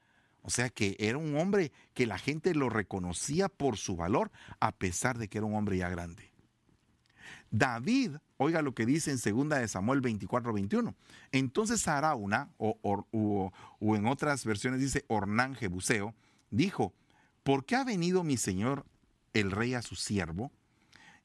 [0.43, 4.73] O sea que era un hombre que la gente lo reconocía por su valor, a
[4.73, 6.31] pesar de que era un hombre ya grande.
[7.57, 10.93] David, oiga lo que dice en 2 de Samuel 24, 21.
[11.31, 16.17] Entonces Arauna, o, o, en otras versiones dice Ornán Jebuseo,
[16.51, 16.93] dijo,
[17.45, 18.85] ¿por qué ha venido mi señor
[19.35, 20.51] el rey a su siervo?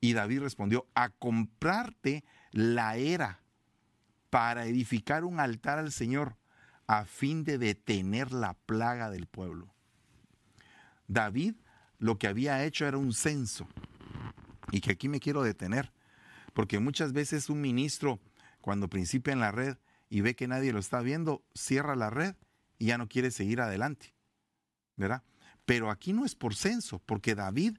[0.01, 3.41] Y David respondió, a comprarte la era
[4.29, 6.37] para edificar un altar al Señor
[6.85, 9.73] a fin de detener la plaga del pueblo.
[11.07, 11.55] David
[11.97, 13.67] lo que había hecho era un censo
[14.71, 15.91] y que aquí me quiero detener,
[16.53, 18.19] porque muchas veces un ministro
[18.61, 19.77] cuando principia en la red
[20.09, 22.35] y ve que nadie lo está viendo, cierra la red
[22.77, 24.13] y ya no quiere seguir adelante,
[24.95, 25.23] ¿verdad?
[25.65, 27.77] Pero aquí no es por censo, porque David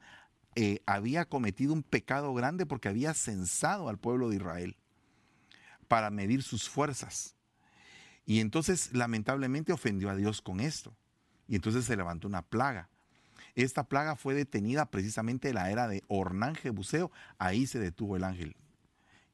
[0.55, 4.77] eh, había cometido un pecado grande porque había censado al pueblo de Israel
[5.89, 7.35] para medir sus fuerzas.
[8.27, 10.95] Y entonces lamentablemente ofendió a Dios con esto.
[11.49, 12.89] Y entonces se levantó una plaga.
[13.55, 17.11] Esta plaga fue detenida precisamente en la era de Ornán Jebuseo.
[17.39, 18.57] Ahí se detuvo el ángel.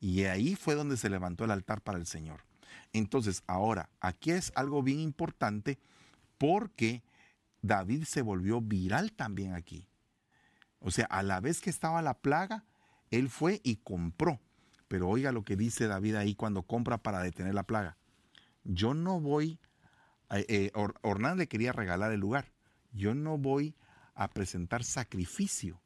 [0.01, 2.45] Y ahí fue donde se levantó el altar para el Señor.
[2.93, 5.79] Entonces, ahora, aquí es algo bien importante
[6.39, 7.03] porque
[7.63, 9.87] David se volvió viral también aquí.
[10.81, 12.65] O sea, a la vez que estaba la plaga,
[13.11, 14.41] él fue y compró.
[14.89, 17.97] Pero oiga lo que dice David ahí cuando compra para detener la plaga.
[18.65, 19.59] Yo no voy,
[20.31, 22.53] eh, eh Ornán le quería regalar el lugar.
[22.93, 23.75] Yo no voy
[24.17, 25.81] a presentar sacrificio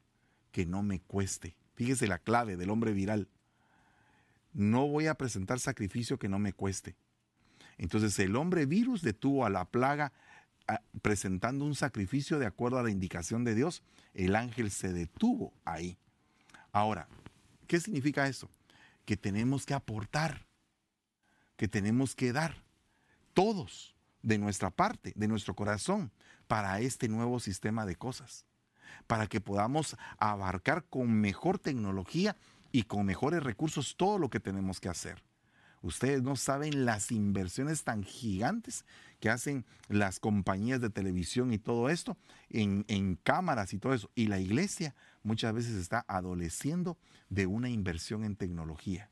[0.53, 1.57] que no me cueste.
[1.75, 3.29] Fíjese la clave del hombre viral.
[4.53, 6.97] No voy a presentar sacrificio que no me cueste.
[7.77, 10.13] Entonces el hombre virus detuvo a la plaga
[11.03, 13.83] presentando un sacrificio de acuerdo a la indicación de Dios,
[14.15, 15.99] el ángel se detuvo ahí.
[16.73, 17.09] Ahora,
[17.67, 18.49] ¿qué significa eso?
[19.05, 20.47] Que tenemos que aportar,
[21.57, 22.63] que tenemos que dar
[23.35, 26.13] todos de nuestra parte, de nuestro corazón,
[26.47, 28.47] para este nuevo sistema de cosas,
[29.07, 32.37] para que podamos abarcar con mejor tecnología
[32.73, 35.23] y con mejores recursos todo lo que tenemos que hacer.
[35.83, 38.85] Ustedes no saben las inversiones tan gigantes
[39.19, 42.19] que hacen las compañías de televisión y todo esto
[42.51, 44.11] en, en, cámaras y todo eso.
[44.15, 46.99] Y la iglesia muchas veces está adoleciendo
[47.31, 49.09] de una inversión en tecnología.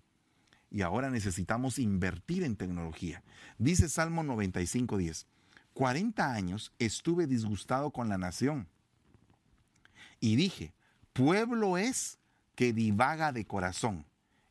[0.71, 3.23] Y ahora necesitamos invertir en tecnología.
[3.59, 5.27] Dice Salmo 95.10,
[5.73, 8.69] 40 años estuve disgustado con la nación
[10.21, 10.75] y dije,
[11.13, 12.19] pueblo es
[12.55, 14.05] que divaga de corazón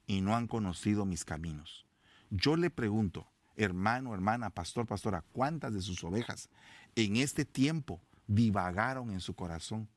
[0.06, 1.86] y no han conocido mis caminos.
[2.30, 6.50] Yo le pregunto, hermano, hermana, pastor, pastora, ¿cuántas de sus ovejas
[6.96, 9.90] en este tiempo divagaron en su corazón?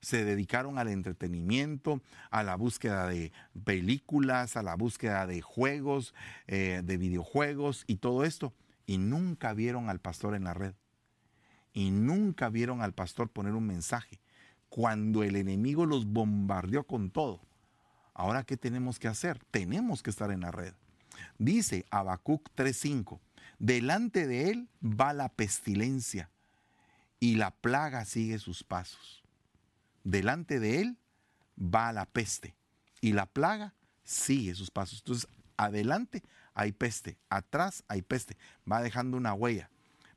[0.00, 3.32] Se dedicaron al entretenimiento, a la búsqueda de
[3.64, 6.14] películas, a la búsqueda de juegos,
[6.46, 8.54] eh, de videojuegos y todo esto,
[8.86, 10.74] y nunca vieron al pastor en la red.
[11.72, 14.20] Y nunca vieron al pastor poner un mensaje
[14.70, 17.40] cuando el enemigo los bombardeó con todo.
[18.14, 19.38] Ahora, ¿qué tenemos que hacer?
[19.50, 20.74] Tenemos que estar en la red.
[21.38, 23.20] Dice Habacuc 3:5,
[23.58, 26.30] delante de él va la pestilencia
[27.18, 29.19] y la plaga sigue sus pasos.
[30.04, 30.98] Delante de él
[31.58, 32.54] va la peste
[33.00, 35.00] y la plaga sigue sus pasos.
[35.00, 36.22] Entonces, adelante
[36.54, 38.36] hay peste, atrás hay peste,
[38.70, 39.70] va dejando una huella.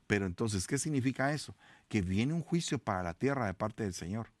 [0.06, 1.56] Pero entonces, ¿qué significa eso?
[1.88, 4.32] Que viene un juicio para la tierra de parte del Señor.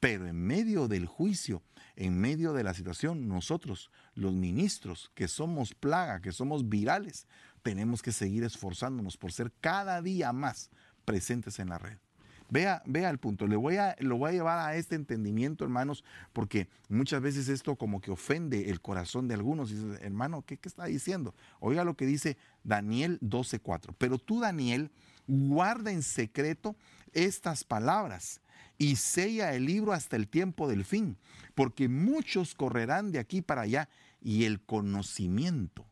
[0.00, 1.62] Pero en medio del juicio,
[1.94, 7.26] en medio de la situación, nosotros, los ministros, que somos plaga, que somos virales,
[7.62, 10.70] tenemos que seguir esforzándonos por ser cada día más
[11.04, 11.98] presentes en la red.
[12.48, 13.46] Vea, vea el punto.
[13.46, 17.76] Le voy a, lo voy a llevar a este entendimiento, hermanos, porque muchas veces esto
[17.76, 19.70] como que ofende el corazón de algunos.
[19.70, 21.34] Dice, hermano, ¿qué, ¿qué, está diciendo?
[21.60, 23.94] Oiga lo que dice Daniel 12:4.
[23.98, 24.90] Pero tú, Daniel,
[25.26, 26.76] guarda en secreto
[27.12, 28.40] estas palabras
[28.78, 31.16] y sella el libro hasta el tiempo del fin,
[31.54, 33.88] porque muchos correrán de aquí para allá
[34.20, 35.86] y el conocimiento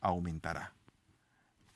[0.00, 0.74] aumentará.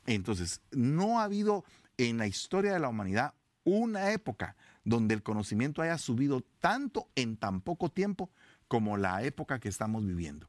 [0.07, 1.65] Entonces, no ha habido
[1.99, 3.35] en la historia de la humanidad
[3.67, 8.31] una época donde el conocimiento haya subido tanto en tan poco tiempo
[8.69, 10.49] como la época que estamos viviendo.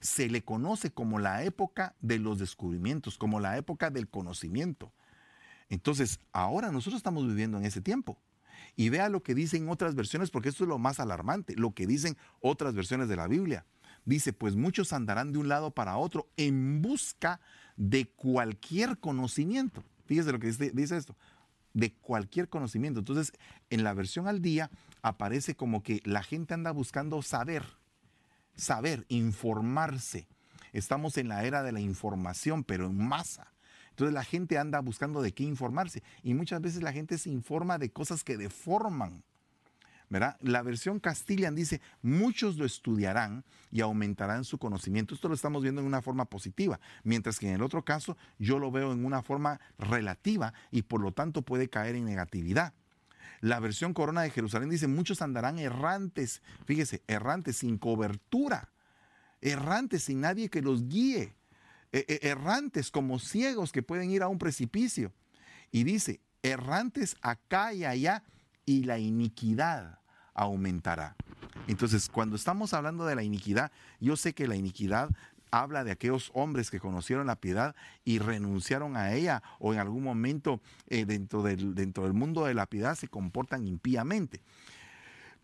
[0.00, 4.92] Se le conoce como la época de los descubrimientos, como la época del conocimiento.
[5.68, 8.18] Entonces, ahora nosotros estamos viviendo en ese tiempo.
[8.76, 11.86] Y vea lo que dicen otras versiones, porque esto es lo más alarmante, lo que
[11.86, 13.66] dicen otras versiones de la Biblia.
[14.06, 17.40] Dice, pues muchos andarán de un lado para otro en busca
[17.76, 19.84] de cualquier conocimiento.
[20.06, 21.16] Fíjese lo que dice, dice esto,
[21.76, 23.00] de cualquier conocimiento.
[23.00, 23.32] Entonces,
[23.68, 24.70] en la versión al día
[25.02, 27.64] aparece como que la gente anda buscando saber,
[28.54, 30.26] saber, informarse.
[30.72, 33.52] Estamos en la era de la información, pero en masa.
[33.90, 37.76] Entonces la gente anda buscando de qué informarse y muchas veces la gente se informa
[37.76, 39.22] de cosas que deforman.
[40.08, 45.14] La versión Castilian dice, muchos lo estudiarán y aumentarán su conocimiento.
[45.14, 48.58] Esto lo estamos viendo en una forma positiva, mientras que en el otro caso yo
[48.58, 52.72] lo veo en una forma relativa y por lo tanto puede caer en negatividad.
[53.40, 58.70] La versión Corona de Jerusalén dice, muchos andarán errantes, fíjese, errantes sin cobertura,
[59.40, 61.34] errantes sin nadie que los guíe.
[61.92, 65.12] E, e, errantes como ciegos que pueden ir a un precipicio.
[65.70, 68.22] Y dice, errantes acá y allá
[68.66, 70.00] y la iniquidad
[70.34, 71.16] aumentará.
[71.68, 75.08] Entonces, cuando estamos hablando de la iniquidad, yo sé que la iniquidad
[75.50, 77.74] habla de aquellos hombres que conocieron la piedad
[78.04, 82.54] y renunciaron a ella o en algún momento eh, dentro, del, dentro del mundo de
[82.54, 84.42] la piedad se comportan impíamente.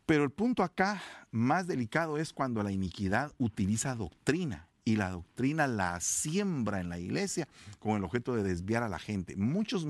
[0.05, 5.67] Pero el punto acá más delicado es cuando la iniquidad utiliza doctrina y la doctrina
[5.67, 9.37] la siembra en la iglesia con el objeto de desviar a la gente.
[9.37, 9.87] Muchos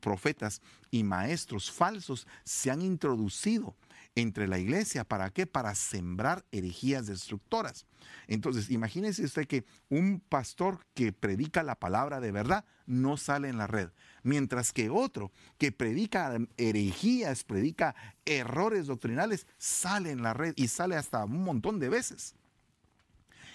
[0.00, 3.76] profetas y maestros falsos se han introducido
[4.14, 5.04] entre la iglesia.
[5.04, 5.46] ¿Para qué?
[5.46, 7.86] Para sembrar herejías destructoras.
[8.28, 13.58] Entonces, imagínese usted que un pastor que predica la palabra de verdad no sale en
[13.58, 13.90] la red,
[14.22, 20.96] mientras que otro que predica herejías, predica errores doctrinales, sale en la red y sale
[20.96, 22.34] hasta un montón de veces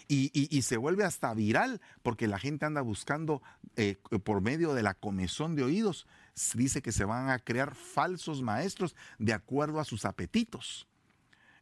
[0.07, 3.41] y, se vuelve hasta viral porque la gente anda buscando
[3.75, 6.07] eh, por medio de la comezón de oídos,
[6.53, 10.87] dice que se van a crear falsos maestros de acuerdo a sus apetitos.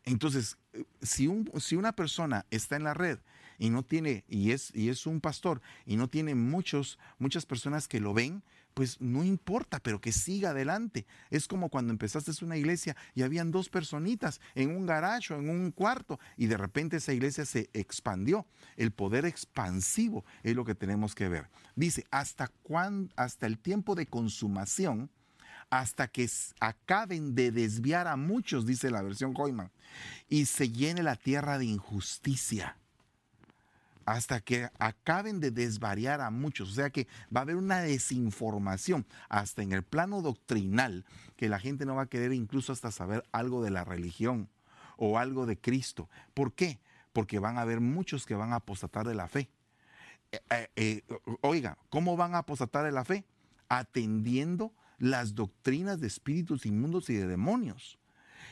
[0.06, 3.20] Entonces, eh, si, un, si una persona está en la red
[3.58, 7.88] y no tiene, y es, y es un pastor, y no tiene muchos, muchas personas
[7.88, 11.06] que lo ven, pues no importa, pero que siga adelante.
[11.30, 15.50] Es como cuando empezaste una iglesia y habían dos personitas en un garaje o en
[15.50, 18.46] un cuarto y de repente esa iglesia se expandió.
[18.78, 21.50] El poder expansivo es lo que tenemos que ver.
[21.76, 22.52] Dice, hasta,
[23.16, 25.10] hasta el tiempo de consumación
[25.70, 26.30] hasta que
[26.60, 29.72] acaben de desviar a muchos, dice la versión Hoyman,
[30.30, 32.78] y se llene la tierra de injusticia.
[34.06, 36.72] Hasta que acaben de desvariar a muchos.
[36.72, 41.60] O sea que va a haber una desinformación hasta en el plano doctrinal, que la
[41.60, 44.50] gente no va a querer incluso hasta saber algo de la religión
[44.98, 46.10] o algo de Cristo.
[46.34, 46.80] ¿Por qué?
[47.12, 49.50] Porque van a haber muchos que van a apostatar de la fe.
[50.32, 51.04] Eh, eh, eh,
[51.42, 53.26] oiga, ¿cómo van a apostatar de la fe?
[53.70, 58.00] Atendiendo las doctrinas de espíritus inmundos y de demonios.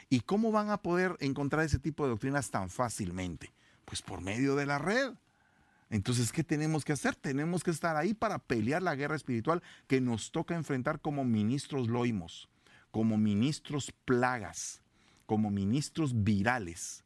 [0.10, 3.54] ¿Y cómo van a poder encontrar ese tipo de doctrinas tan fácilmente?
[3.86, 5.14] Pues por medio de la red.
[5.92, 7.16] Entonces, ¿qué tenemos que hacer?
[7.18, 11.90] Tenemos que estar ahí para pelear la guerra espiritual que nos toca enfrentar como ministros
[11.90, 12.48] loimos,
[12.92, 14.82] como ministros plagas,
[15.26, 17.04] como ministros virales.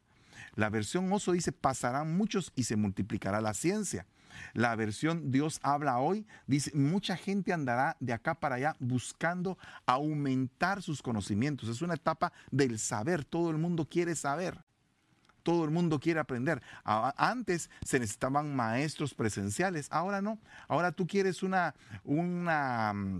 [0.54, 4.06] La versión oso dice, pasarán muchos y se multiplicará la ciencia.
[4.52, 10.80] La versión Dios habla hoy dice, mucha gente andará de acá para allá buscando aumentar
[10.80, 11.68] sus conocimientos.
[11.68, 14.62] Es una etapa del saber, todo el mundo quiere saber.
[15.46, 16.60] Todo el mundo quiere aprender.
[16.82, 20.40] Antes se necesitaban maestros presenciales, ahora no.
[20.66, 21.72] Ahora tú quieres una,
[22.02, 23.18] mm,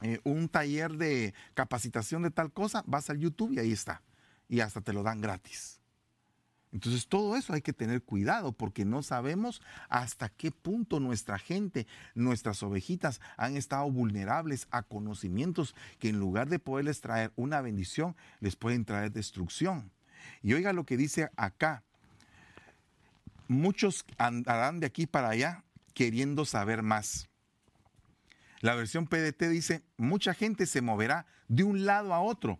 [0.00, 4.00] eh, un taller de capacitación de tal cosa, vas al YouTube y ahí está.
[4.48, 5.82] Y hasta te lo dan gratis.
[6.72, 9.60] Entonces todo eso hay que tener cuidado porque no sabemos
[9.90, 16.48] hasta qué punto nuestra gente, nuestras ovejitas han estado vulnerables a conocimientos que en lugar
[16.48, 19.92] de poderles traer una bendición, les pueden traer destrucción.
[20.42, 21.82] Y oiga lo que dice acá.
[23.48, 25.64] Muchos andarán de aquí para allá
[25.94, 27.28] queriendo saber más.
[28.60, 32.58] La versión PDT dice, mucha gente se moverá de un lado a otro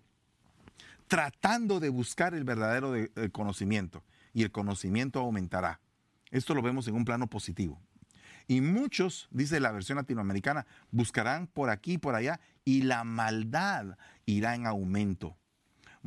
[1.08, 2.92] tratando de buscar el verdadero
[3.32, 5.80] conocimiento y el conocimiento aumentará.
[6.30, 7.80] Esto lo vemos en un plano positivo.
[8.46, 13.96] Y muchos, dice la versión latinoamericana, buscarán por aquí y por allá y la maldad
[14.26, 15.36] irá en aumento.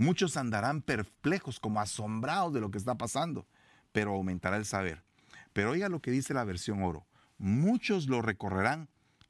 [0.01, 3.45] Muchos andarán perplejos, como asombrados de lo que está pasando,
[3.91, 5.03] pero aumentará el saber.
[5.53, 7.05] Pero oiga lo que dice la versión oro.
[7.37, 8.89] Muchos lo recorrerán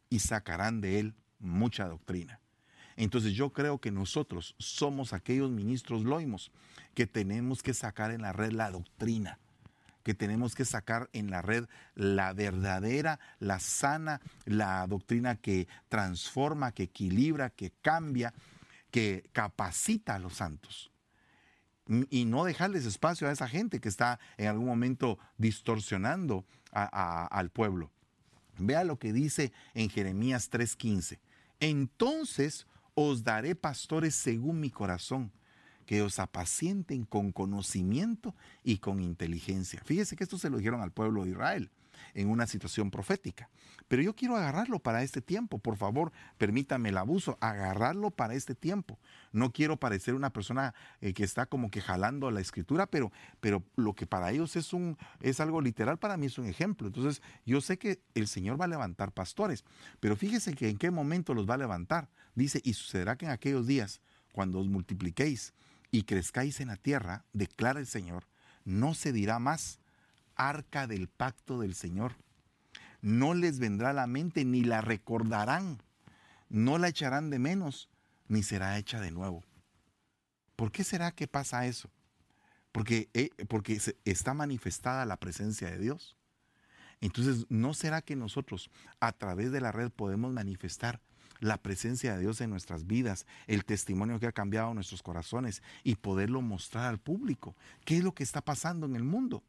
[0.10, 2.40] y sacarán de él mucha doctrina.
[2.96, 6.54] Entonces yo creo que nosotros somos aquellos ministros loimos
[6.94, 9.40] que tenemos que sacar en la red la doctrina,
[10.04, 11.66] que tenemos que sacar en la red
[11.96, 18.34] la verdadera, la sana, la doctrina que transforma, que equilibra, que cambia,
[18.92, 20.92] que capacita a los santos.
[22.10, 27.92] Y no dejarles espacio a esa gente que está en algún momento distorsionando al pueblo.
[28.58, 31.20] Vea lo que dice en Jeremías 3:15.
[31.60, 35.32] Entonces os daré pastores según mi corazón,
[35.86, 39.82] que os apacienten con conocimiento y con inteligencia.
[39.84, 41.72] Fíjese que esto se lo dijeron al pueblo de Israel
[42.14, 43.50] en una situación profética.
[43.88, 45.60] Pero yo quiero agarrarlo para este tiempo.
[45.60, 48.98] Por favor, permítame el abuso, agarrarlo para este tiempo.
[49.34, 53.64] No quiero parecer una persona eh, que está como que jalando la escritura, pero, pero
[53.76, 56.88] lo que para ellos es, un, es algo literal, para mí es un ejemplo.
[56.88, 59.66] Entonces, yo sé que el Señor va a levantar pastores,
[60.00, 62.10] pero fíjese que en qué momento los va a levantar.
[62.34, 64.00] Dice, y sucederá que en aquellos días,
[64.32, 65.54] cuando os multipliquéis
[65.92, 68.26] y crezcáis en la tierra, declara el Señor,
[68.64, 69.81] no se dirá más
[70.50, 72.16] arca del pacto del Señor.
[73.02, 75.82] No les vendrá a la mente ni la recordarán,
[76.50, 77.90] no la echarán de menos,
[78.28, 79.44] ni será hecha de nuevo.
[80.56, 81.90] ¿Por qué será que pasa eso?
[82.72, 86.16] Porque, eh, porque está manifestada la presencia de Dios.
[87.02, 88.70] Entonces, ¿no será que nosotros
[89.00, 91.02] a través de la red podemos manifestar
[91.40, 95.96] la presencia de Dios en nuestras vidas, el testimonio que ha cambiado nuestros corazones y
[95.96, 97.56] poderlo mostrar al público.
[97.84, 99.44] ¿Qué es lo que está pasando en el mundo?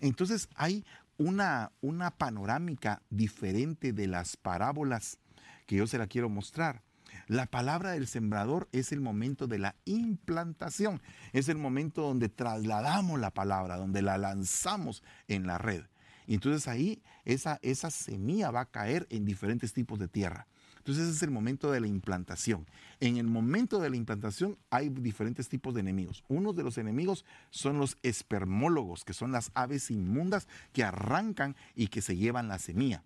[0.00, 0.84] Entonces hay
[1.18, 5.18] una, una panorámica diferente de las parábolas
[5.66, 6.82] que yo se la quiero mostrar.
[7.28, 11.00] La palabra del sembrador es el momento de la implantación,
[11.32, 15.84] es el momento donde trasladamos la palabra, donde la lanzamos en la red.
[16.26, 20.46] Y entonces ahí esa, esa semilla va a caer en diferentes tipos de tierra.
[20.86, 22.64] Entonces ese es el momento de la implantación.
[23.00, 26.22] En el momento de la implantación hay diferentes tipos de enemigos.
[26.28, 31.88] Uno de los enemigos son los espermólogos, que son las aves inmundas que arrancan y
[31.88, 33.02] que se llevan la semilla.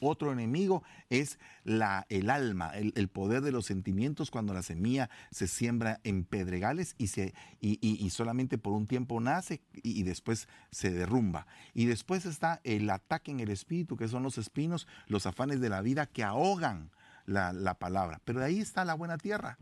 [0.00, 6.00] Otro enemigo es el alma, el, poder de los sentimientos cuando la semilla se siembra
[6.04, 11.46] en pedregales y, se, y, solamente por un tiempo nace y, después se derrumba.
[11.72, 15.70] Y después está el ataque en el espíritu, que son los espinos, los afanes de
[15.70, 16.90] la vida que ahogan
[17.28, 18.20] la, la palabra.
[18.24, 19.58] Pero de ahí está la buena tierra,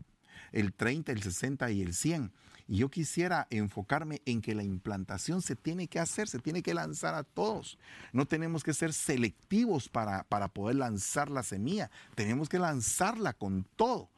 [0.51, 2.31] el 30, el 60 y el 100.
[2.69, 6.73] Y yo quisiera enfocarme en que la implantación se tiene que hacer, se tiene que
[6.73, 7.77] lanzar a todos.
[8.11, 13.65] No tenemos que ser selectivos para, para poder lanzar la semilla, tenemos que lanzarla con
[13.75, 14.09] todo.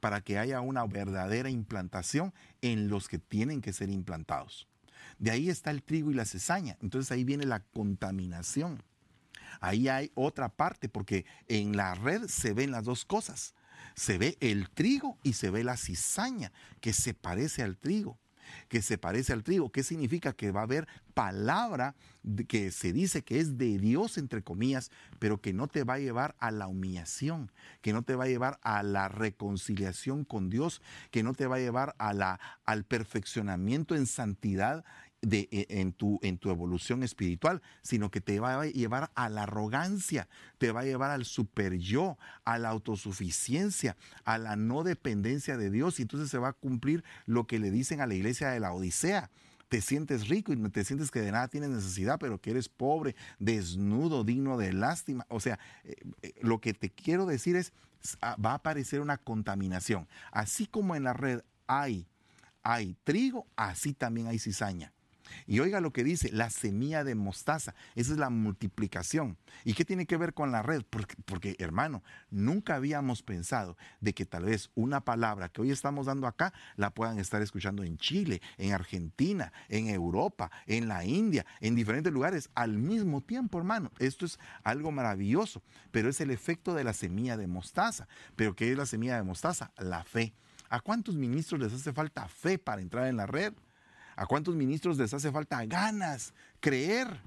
[0.00, 4.68] para que haya una verdadera implantación en los que tienen que ser implantados.
[5.18, 6.76] De ahí está el trigo y la cizaña.
[6.82, 8.82] Entonces ahí viene la contaminación.
[9.60, 13.54] Ahí hay otra parte, porque en la red se ven las dos cosas.
[13.94, 18.18] Se ve el trigo y se ve la cizaña, que se parece al trigo
[18.68, 19.70] que se parece al trigo.
[19.70, 20.32] ¿Qué significa?
[20.32, 21.94] Que va a haber palabra
[22.48, 25.98] que se dice que es de Dios, entre comillas, pero que no te va a
[25.98, 27.50] llevar a la humillación,
[27.82, 31.56] que no te va a llevar a la reconciliación con Dios, que no te va
[31.56, 34.84] a llevar a la, al perfeccionamiento en santidad
[35.26, 39.28] de, e, en, tu, en tu evolución espiritual, sino que te va a llevar a
[39.28, 44.82] la arrogancia, te va a llevar al super yo, a la autosuficiencia, a la no
[44.82, 45.98] dependencia de Dios.
[45.98, 48.72] Y entonces se va a cumplir lo que le dicen a la iglesia de la
[48.72, 49.30] Odisea
[49.74, 53.16] te sientes rico y te sientes que de nada tienes necesidad, pero que eres pobre,
[53.40, 55.26] desnudo, digno de lástima.
[55.28, 57.72] O sea, eh, eh, lo que te quiero decir es,
[58.20, 60.06] ah, va a aparecer una contaminación.
[60.30, 62.06] Así como en la red hay,
[62.62, 64.93] hay trigo, así también hay cizaña.
[65.46, 67.74] Y oiga lo que dice, la semilla de mostaza.
[67.94, 69.36] Esa es la multiplicación.
[69.64, 70.82] ¿Y qué tiene que ver con la red?
[71.24, 76.26] Porque, hermano, nunca habíamos pensado de que tal vez una palabra que hoy estamos dando
[76.26, 81.74] acá la puedan estar escuchando en Chile, en Argentina, en Europa, en la India, en
[81.74, 83.90] diferentes lugares al mismo tiempo, hermano.
[83.98, 88.08] Esto es algo maravilloso, pero es el efecto de la semilla de mostaza.
[88.36, 89.72] ¿Pero qué es la semilla de mostaza?
[89.78, 90.34] La fe.
[90.68, 93.52] ¿A cuántos ministros les hace falta fe para entrar en la red?
[94.16, 97.20] ¿A cuántos ministros les hace falta ganas, creer?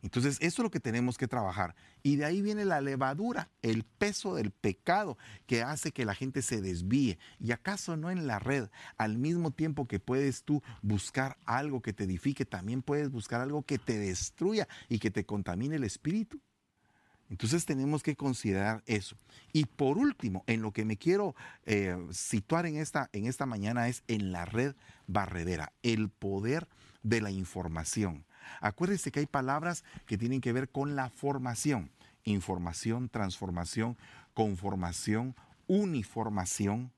[0.00, 1.74] Entonces, eso es lo que tenemos que trabajar.
[2.02, 6.42] Y de ahí viene la levadura, el peso del pecado que hace que la gente
[6.42, 7.18] se desvíe.
[7.40, 8.68] ¿Y acaso no en la red?
[8.96, 13.62] Al mismo tiempo que puedes tú buscar algo que te edifique, también puedes buscar algo
[13.62, 16.40] que te destruya y que te contamine el espíritu.
[17.30, 19.16] Entonces tenemos que considerar eso.
[19.52, 23.88] Y por último, en lo que me quiero eh, situar en esta, en esta mañana
[23.88, 24.74] es en la red
[25.06, 26.68] barredera, el poder
[27.02, 28.24] de la información.
[28.60, 31.90] Acuérdense que hay palabras que tienen que ver con la formación.
[32.24, 33.96] Información, transformación,
[34.34, 35.34] conformación,
[35.66, 36.92] uniformación,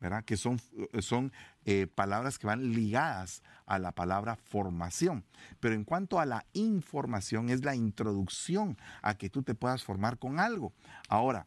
[0.00, 0.24] ¿verdad?
[0.24, 0.60] Que son,
[1.00, 1.32] son
[1.72, 5.24] eh, palabras que van ligadas a la palabra formación.
[5.60, 10.18] Pero en cuanto a la información, es la introducción a que tú te puedas formar
[10.18, 10.72] con algo.
[11.08, 11.46] Ahora,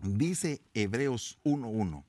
[0.00, 2.04] dice Hebreos 1.1,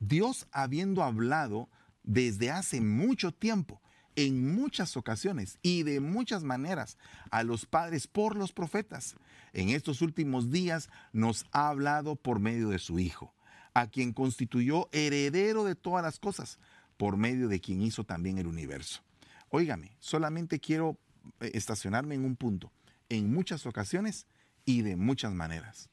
[0.00, 1.68] Dios habiendo hablado
[2.04, 3.82] desde hace mucho tiempo,
[4.16, 6.96] en muchas ocasiones y de muchas maneras
[7.30, 9.14] a los padres por los profetas,
[9.52, 13.34] en estos últimos días nos ha hablado por medio de su Hijo
[13.78, 16.58] a quien constituyó heredero de todas las cosas,
[16.98, 19.00] por medio de quien hizo también el universo.
[19.48, 20.98] Óigame, solamente quiero
[21.40, 22.70] eh, estacionarme en un punto,
[23.08, 24.26] en muchas ocasiones
[24.66, 25.88] y de muchas maneras.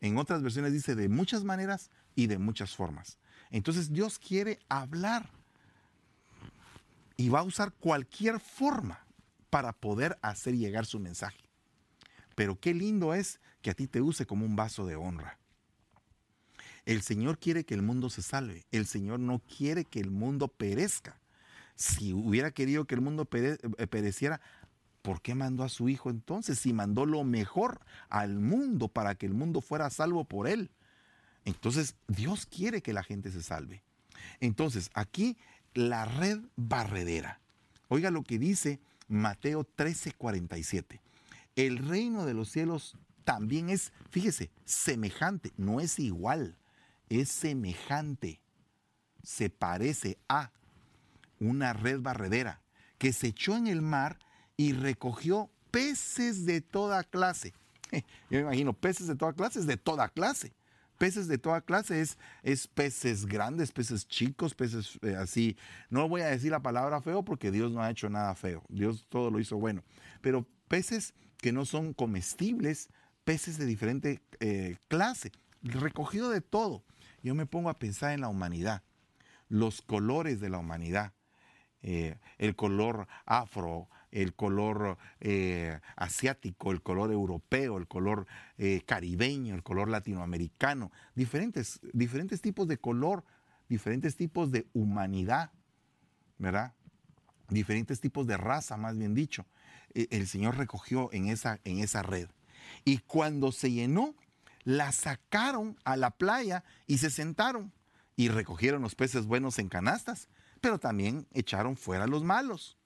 [0.00, 3.18] En otras versiones dice de muchas maneras y de muchas formas.
[3.50, 5.28] Entonces Dios quiere hablar
[7.16, 9.04] y va a usar cualquier forma
[9.50, 11.44] para poder hacer llegar su mensaje.
[12.36, 15.39] Pero qué lindo es que a ti te use como un vaso de honra.
[16.90, 18.66] El Señor quiere que el mundo se salve.
[18.72, 21.20] El Señor no quiere que el mundo perezca.
[21.76, 24.40] Si hubiera querido que el mundo eh, pereciera,
[25.00, 26.58] ¿por qué mandó a su Hijo entonces?
[26.58, 30.72] Si mandó lo mejor al mundo para que el mundo fuera salvo por Él.
[31.44, 33.84] Entonces, Dios quiere que la gente se salve.
[34.40, 35.36] Entonces, aquí
[35.74, 37.38] la red barredera.
[37.86, 41.00] Oiga lo que dice Mateo 13:47.
[41.54, 46.56] El reino de los cielos también es, fíjese, semejante, no es igual
[47.10, 48.40] es semejante,
[49.22, 50.52] se parece a
[51.38, 52.62] una red barredera
[52.96, 54.18] que se echó en el mar
[54.56, 57.52] y recogió peces de toda clase.
[57.92, 58.00] Yo
[58.30, 60.54] me imagino, peces de toda clase es de toda clase.
[60.98, 65.56] Peces de toda clase es, es peces grandes, peces chicos, peces eh, así.
[65.88, 68.62] No voy a decir la palabra feo porque Dios no ha hecho nada feo.
[68.68, 69.82] Dios todo lo hizo bueno.
[70.20, 72.90] Pero peces que no son comestibles,
[73.24, 75.32] peces de diferente eh, clase,
[75.62, 76.84] recogido de todo
[77.22, 78.82] yo me pongo a pensar en la humanidad,
[79.48, 81.12] los colores de la humanidad,
[81.82, 88.26] eh, el color afro, el color eh, asiático, el color europeo, el color
[88.58, 93.24] eh, caribeño, el color latinoamericano, diferentes, diferentes tipos de color,
[93.68, 95.52] diferentes tipos de humanidad,
[96.38, 96.74] ¿verdad?
[97.48, 99.46] Diferentes tipos de raza, más bien dicho.
[99.94, 102.28] el Señor recogió en esa, en esa red.
[102.84, 104.14] Y cuando se llenó,
[104.64, 107.72] la sacaron a la playa y se sentaron
[108.16, 110.28] y recogieron los peces buenos en canastas,
[110.60, 112.76] pero también echaron fuera los malos.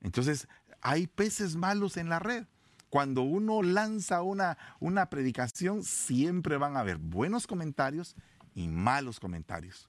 [0.00, 0.48] Entonces,
[0.80, 2.46] hay peces malos en la red.
[2.88, 8.16] Cuando uno lanza una, una predicación, siempre van a haber buenos comentarios
[8.54, 9.88] y malos comentarios.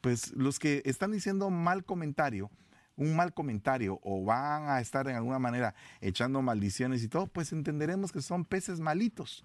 [0.00, 2.50] Pues los que están diciendo mal comentario,
[2.96, 7.52] un mal comentario o van a estar en alguna manera echando maldiciones y todo, pues
[7.52, 9.44] entenderemos que son peces malitos,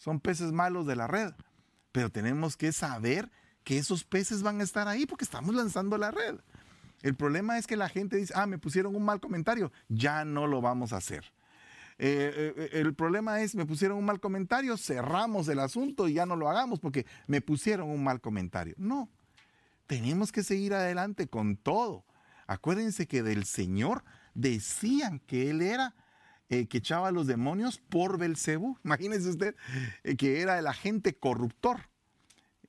[0.00, 1.32] son peces malos de la red.
[1.92, 3.30] Pero tenemos que saber
[3.64, 6.36] que esos peces van a estar ahí porque estamos lanzando la red.
[7.02, 10.46] El problema es que la gente dice, ah, me pusieron un mal comentario, ya no
[10.46, 11.24] lo vamos a hacer.
[11.98, 16.14] Eh, eh, eh, el problema es, me pusieron un mal comentario, cerramos el asunto y
[16.14, 18.74] ya no lo hagamos porque me pusieron un mal comentario.
[18.78, 19.10] No,
[19.86, 22.06] tenemos que seguir adelante con todo.
[22.46, 25.94] Acuérdense que del Señor decían que Él era
[26.50, 28.76] que echaba a los demonios por Belcebú.
[28.84, 29.54] Imagínense usted
[30.18, 31.88] que era el agente corruptor.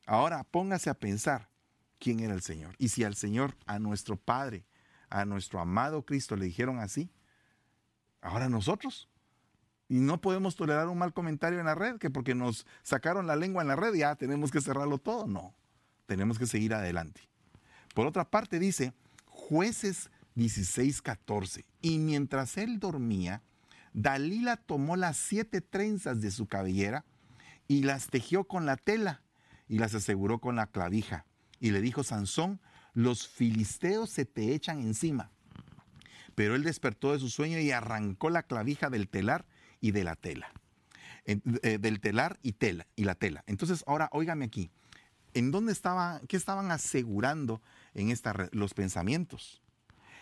[0.05, 1.49] Ahora póngase a pensar
[1.99, 2.75] quién era el Señor.
[2.77, 4.65] Y si al Señor, a nuestro Padre,
[5.09, 7.11] a nuestro amado Cristo le dijeron así,
[8.21, 9.09] ahora nosotros.
[9.87, 13.35] Y no podemos tolerar un mal comentario en la red, que porque nos sacaron la
[13.35, 15.27] lengua en la red ya tenemos que cerrarlo todo.
[15.27, 15.53] No,
[16.05, 17.21] tenemos que seguir adelante.
[17.93, 18.93] Por otra parte dice,
[19.25, 21.65] jueces 16, 14.
[21.81, 23.43] Y mientras él dormía,
[23.93, 27.05] Dalila tomó las siete trenzas de su cabellera
[27.67, 29.21] y las tejió con la tela
[29.67, 31.25] y las aseguró con la clavija.
[31.59, 32.59] Y le dijo Sansón,
[32.93, 35.31] los filisteos se te echan encima.
[36.35, 39.45] Pero él despertó de su sueño y arrancó la clavija del telar
[39.79, 40.51] y de la tela.
[41.25, 43.43] Eh, del telar y tela y la tela.
[43.45, 44.71] Entonces, ahora óigame aquí.
[45.33, 47.61] ¿En dónde estaba, qué estaban asegurando
[47.93, 48.49] en esta?
[48.51, 49.61] Los pensamientos.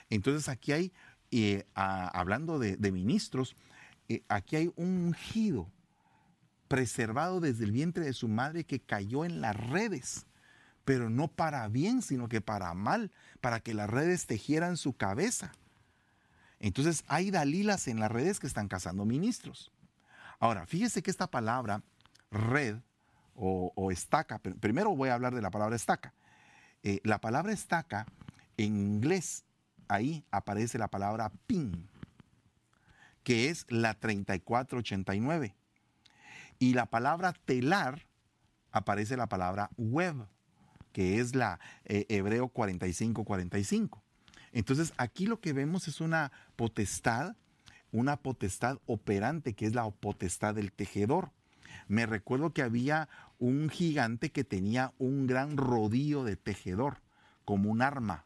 [0.10, 0.94] Entonces aquí hay,
[1.32, 3.56] eh, hablando de, ministros,
[4.08, 5.72] eh, aquí hay un ungido
[6.68, 10.26] preservado desde el vientre de su madre que cayó en las redes,
[10.86, 13.12] pero no para bien, sino que para mal,
[13.42, 15.52] para que las redes tejieran su cabeza.
[16.60, 19.72] Entonces hay dalilas en las redes que están cazando ministros.
[20.40, 21.84] Ahora, fíjese que esta palabra
[22.32, 22.78] red
[23.36, 26.14] o, estaca, primero voy a hablar de la palabra estaca.
[26.84, 28.06] Eh, la palabra estaca
[28.58, 29.46] en inglés,
[29.90, 31.90] ahí aparece la palabra pin,
[33.24, 35.56] que es la 3489.
[36.60, 38.06] Y la palabra telar
[38.72, 40.28] aparece la palabra web,
[40.94, 44.02] que es la eh, hebreo 4545.
[44.52, 47.36] Entonces aquí lo que vemos es una potestad,
[47.92, 51.32] una potestad operante, que es la potestad del tejedor.
[51.88, 57.02] Me recuerdo que había un gigante que tenía un gran rodillo de tejedor,
[57.46, 58.26] como un arma.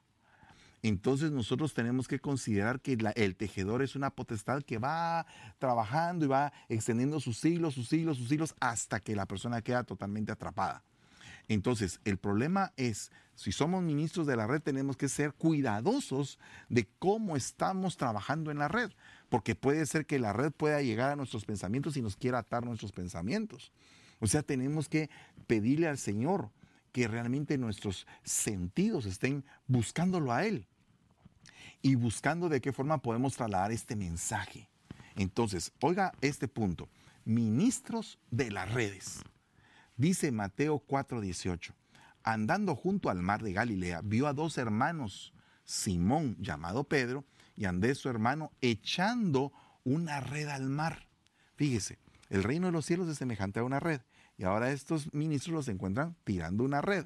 [0.84, 5.26] Entonces nosotros tenemos que considerar que el tejedor es una potestad que va
[5.58, 9.86] trabajando y va extendiendo sus hilos, sus hilos, sus hilos, hasta que la persona queda
[9.86, 10.84] totalmente atrapada.
[11.48, 16.86] Entonces, el problema es, si somos ministros de la red, tenemos que ser cuidadosos de
[17.00, 18.92] cómo estamos trabajando en la red,
[19.30, 22.66] porque puede ser que la red pueda llegar a nuestros pensamientos y nos quiera atar
[22.66, 23.72] nuestros pensamientos.
[24.20, 25.10] O sea, tenemos que
[25.48, 26.52] pedirle al Señor
[26.92, 30.68] que realmente nuestros sentidos estén buscándolo a Él
[31.84, 34.70] y buscando de qué forma podemos trasladar este mensaje.
[35.16, 36.90] Entonces, oiga este punto,
[37.26, 39.22] ministros de las redes.
[39.98, 41.76] Dice Mateo 4:18,
[42.24, 45.34] andando junto al mar de Galilea, vio a dos hermanos,
[45.66, 47.26] Simón llamado Pedro
[47.56, 49.52] y Andrés su hermano, echando
[49.84, 51.08] una red al mar.
[51.56, 54.02] Fíjese, el reino de los cielos es semejante a una red.
[54.38, 57.06] Y ahora estos ministros los encuentran tirando una red,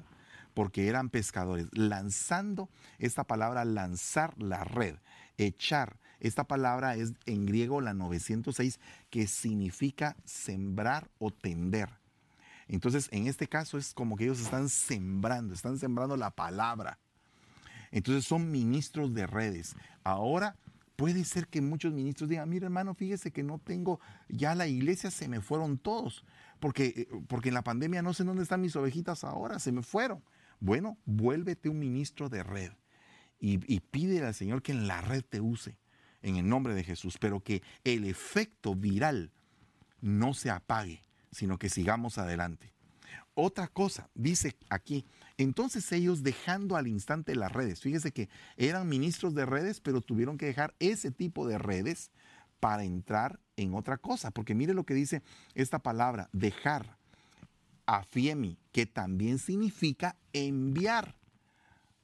[0.58, 4.96] porque eran pescadores, lanzando esta palabra, lanzar la red,
[5.36, 6.00] echar.
[6.18, 11.90] Esta palabra es en griego la 906, que significa sembrar o tender.
[12.66, 16.98] Entonces, en este caso es como que ellos están sembrando, están sembrando la palabra.
[17.92, 19.76] Entonces son ministros de redes.
[20.02, 20.56] Ahora
[20.96, 25.12] puede ser que muchos ministros digan, mira hermano, fíjese que no tengo, ya la iglesia
[25.12, 26.24] se me fueron todos,
[26.58, 29.82] porque, eh, porque en la pandemia no sé dónde están mis ovejitas ahora, se me
[29.82, 30.20] fueron.
[30.60, 32.72] Bueno, vuélvete un ministro de red
[33.38, 35.76] y, y pídele al Señor que en la red te use,
[36.22, 39.32] en el nombre de Jesús, pero que el efecto viral
[40.00, 42.72] no se apague sino que sigamos adelante.
[43.34, 45.06] Otra cosa, dice aquí,
[45.36, 50.38] entonces ellos dejando al instante las redes, fíjese que eran ministros de redes, pero tuvieron
[50.38, 52.10] que dejar ese tipo de redes
[52.58, 55.22] para entrar en otra cosa, porque mire lo que dice
[55.54, 56.97] esta palabra, dejar,
[57.88, 61.16] afiemi, que también significa enviar,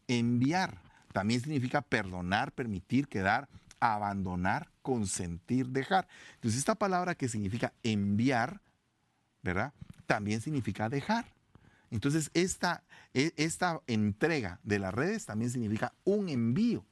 [0.09, 0.80] enviar,
[1.12, 3.49] también significa perdonar, permitir, quedar,
[3.80, 6.09] abandonar, consentir, dejar.
[6.37, 8.62] Entonces esta palabra que significa enviar,
[9.43, 9.74] ¿verdad?
[10.07, 11.26] También significa dejar.
[11.91, 12.82] Entonces, esta,
[13.12, 16.85] e, esta entrega de las redes también significa un envío.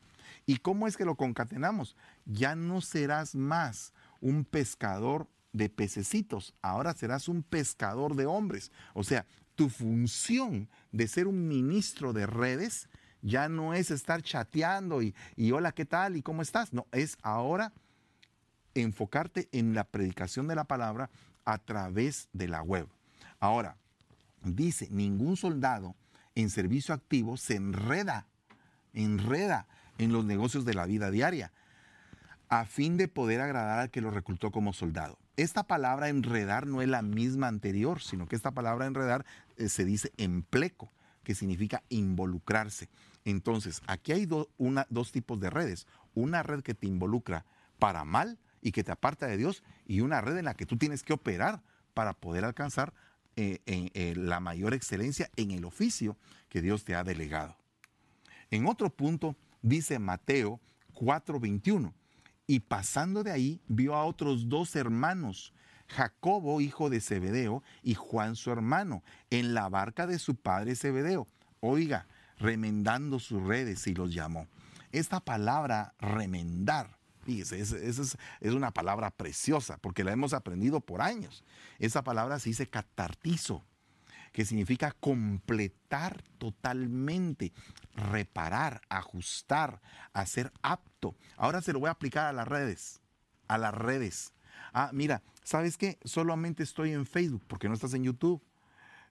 [0.45, 1.97] ¿Y cómo es que lo concatenamos?
[2.27, 8.73] Ya no serás más un pescador de pececitos, ahora serás un pescador de hombres.
[8.95, 12.89] O sea, tu función de ser un ministro de redes
[13.21, 15.15] ya no es estar chateando y,
[15.53, 16.17] hola, ¿qué tal?
[16.17, 16.73] ¿Y cómo estás?
[16.73, 17.73] No, es ahora
[18.75, 21.11] enfocarte en la predicación de la palabra
[21.45, 22.89] a través de la web.
[23.39, 23.77] Ahora,
[24.43, 25.95] dice, ningún soldado
[26.35, 28.27] en servicio activo se enreda,
[28.95, 31.53] enreda en los negocios de la vida diaria
[32.49, 35.19] a fin de poder agradar al que lo reclutó como soldado.
[35.37, 39.25] Esta palabra enredar no es la misma anterior, sino que esta palabra enredar
[39.57, 40.93] eh, se dice empleco,
[41.25, 42.89] que significa involucrarse.
[43.25, 45.87] Entonces, aquí hay dos tipos de redes.
[46.15, 47.47] Una red que te involucra
[47.79, 50.77] para mal y que te aparta de Dios y una red en la que tú
[50.77, 51.63] tienes que operar
[51.95, 52.93] para poder alcanzar
[53.37, 56.17] eh, eh, la mayor excelencia en el oficio
[56.49, 57.57] que Dios te ha delegado.
[58.51, 60.61] En otro punto dice Mateo
[60.95, 61.93] 4:21,
[62.47, 65.53] y pasando de ahí vio a otros dos hermanos,
[65.89, 71.27] Jacobo, hijo de Zebedeo, y Juan su hermano, en la barca de su padre Zebedeo.
[71.61, 72.07] Oiga,
[72.39, 74.49] remendando sus redes y los llamó.
[74.91, 78.17] Esta palabra remendar, fíjese, es, es,
[78.53, 81.45] una palabra preciosa porque la hemos aprendido por años.
[81.79, 83.65] Esa palabra se dice catartizo,
[84.33, 87.53] que significa completar totalmente,
[87.95, 89.81] reparar, ajustar,
[90.13, 91.15] hacer apto.
[91.37, 93.01] Ahora se lo voy a aplicar a las redes,
[93.47, 94.33] a las redes.
[94.73, 95.99] Ah, mira, ¿sabes qué?
[96.05, 98.43] Solamente estoy en Facebook, porque no estás en YouTube?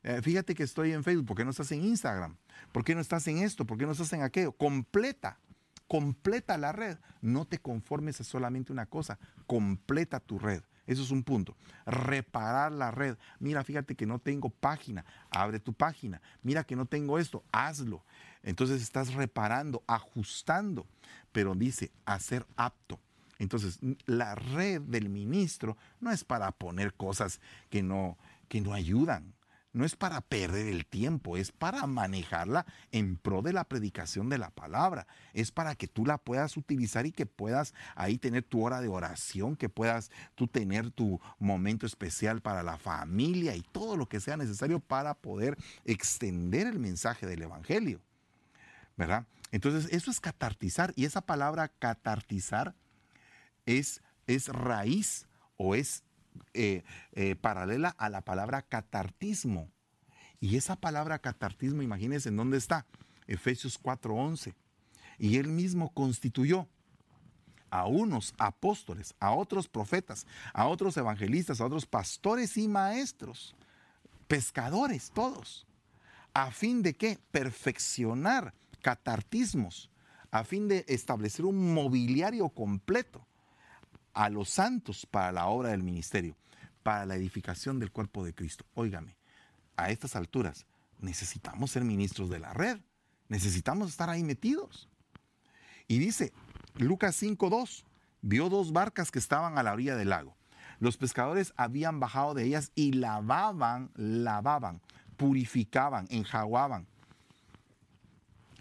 [0.04, 2.36] Eh, fíjate que estoy en Facebook, ¿por qué no estás en Instagram?
[2.72, 3.66] ¿Por qué no estás en esto?
[3.66, 4.52] ¿Por qué no estás en aquello?
[4.54, 5.40] Completa,
[5.88, 6.98] completa la red.
[7.22, 10.64] No te conformes a solamente una cosa, completa tu red.
[10.92, 11.56] Eso es un punto.
[11.86, 13.16] Reparar la red.
[13.40, 15.06] Mira, fíjate que no tengo página.
[15.30, 16.22] Abre tu página.
[16.44, 17.46] Mira que no tengo esto.
[17.54, 18.04] Hazlo.
[18.44, 20.86] Entonces estás reparando, ajustando.
[21.32, 23.00] Pero dice, hacer apto.
[23.40, 27.40] Entonces, la red del ministro no es para poner cosas
[27.70, 28.18] que no,
[28.50, 29.34] que no ayudan
[29.74, 34.38] no es para perder el tiempo, es para manejarla en pro de la predicación de
[34.38, 35.08] la palabra.
[35.34, 38.90] Es para que tú la puedas utilizar y que puedas ahí tener tu hora de
[38.90, 44.20] oración, que puedas tú tener tu momento especial para la familia y todo lo que
[44.20, 48.02] sea necesario para poder extender el mensaje del Evangelio.
[48.98, 49.26] ¿Verdad?
[49.52, 52.76] Entonces, eso es catartizar y esa palabra catartizar
[53.66, 56.04] es, es raíz o es
[56.54, 59.70] eh, eh, paralela a la palabra catartismo.
[60.40, 62.86] Y esa palabra catartismo, imagínense en dónde está.
[63.28, 64.54] Efesios 4:11.
[65.18, 66.68] Y él mismo constituyó
[67.70, 73.56] a unos apóstoles, a otros profetas, a otros evangelistas, a otros pastores y maestros,
[74.28, 75.66] pescadores, todos,
[76.34, 79.90] a fin de que perfeccionar catartismos,
[80.32, 83.26] a fin de establecer un mobiliario completo
[84.14, 86.36] a los santos para la obra del ministerio,
[86.84, 88.66] para la edificación del cuerpo de Cristo.
[88.74, 89.16] Óigame,
[89.78, 90.66] a estas alturas
[91.00, 92.80] necesitamos ser ministros de la red,
[93.28, 94.90] necesitamos estar ahí metidos.
[95.88, 96.32] Y dice
[96.76, 97.84] Lucas 5.2,
[98.22, 100.36] vio dos barcas que estaban a la orilla del lago.
[100.80, 104.82] Los pescadores habían bajado de ellas y lavaban, lavaban,
[105.18, 106.88] purificaban, enjaguaban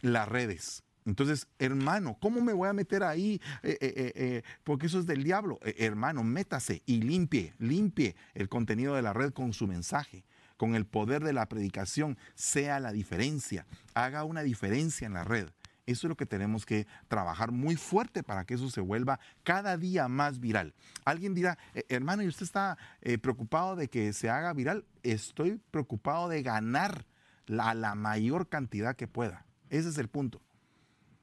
[0.02, 0.82] las redes.
[1.06, 3.40] Entonces, hermano, ¿cómo me voy a meter ahí?
[3.62, 5.58] Eh, eh, eh, porque eso es del diablo.
[5.62, 10.24] hermano, métase y limpie, limpie el contenido de la red con su mensaje,
[10.56, 15.48] con el poder de la predicación, sea la diferencia, haga una diferencia en la red.
[15.86, 19.76] Eso es lo que tenemos que trabajar muy fuerte para que eso se vuelva cada
[19.76, 20.74] día más viral.
[21.04, 22.78] Alguien dirá, hermano, ¿y usted está
[23.22, 24.84] preocupado de que se haga viral?
[25.02, 27.06] Estoy preocupado de ganar
[27.46, 29.46] la, la mayor cantidad que pueda.
[29.68, 30.40] Ese es el punto.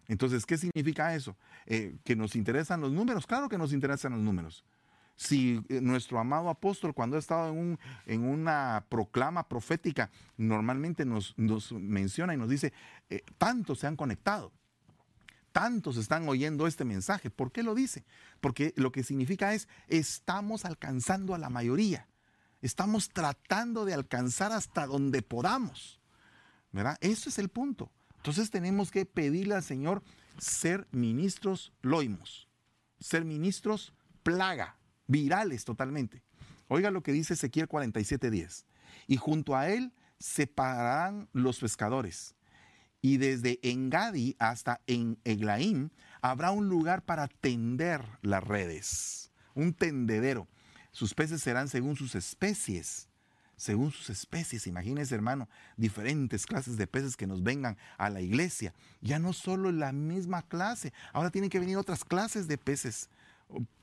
[0.08, 1.36] Entonces, ¿qué significa eso?
[1.66, 3.28] Eh, ¿Que nos interesan los números?
[3.28, 4.64] Claro que nos interesan los números.
[5.18, 11.36] Si eh, nuestro amado apóstol, cuando ha estado en, una proclama profética, normalmente nos,
[11.74, 12.72] menciona y nos dice,
[13.10, 14.54] eh, tantos se han conectado,
[15.52, 17.30] tantos están oyendo este mensaje.
[17.30, 18.06] ¿Por qué lo dice?
[18.40, 22.08] Porque lo que significa es, estamos alcanzando a la mayoría,
[22.62, 26.00] estamos tratando de alcanzar hasta donde podamos.
[26.72, 26.98] ¿Verdad?
[27.02, 27.92] Eso es el punto.
[28.18, 30.04] Entonces tenemos que pedirle al Señor
[30.38, 32.48] ser ministros loimos,
[33.00, 33.94] ser ministros
[34.24, 36.24] plaga, virales totalmente.
[36.68, 38.66] Oiga lo que dice Ezequiel 47:10.
[39.08, 42.36] Y junto a él se pararán los pescadores.
[43.02, 45.90] Y desde Engadi hasta en Eglaim
[46.22, 50.48] habrá un lugar para tender las redes, un tendedero.
[50.92, 53.07] Sus peces serán según sus especies
[53.58, 54.68] según sus especies.
[54.68, 58.74] Imagínense, hermano, diferentes clases de peces que nos vengan a la iglesia.
[59.02, 63.10] Ya no solo la misma clase, ahora tienen que venir otras clases de peces.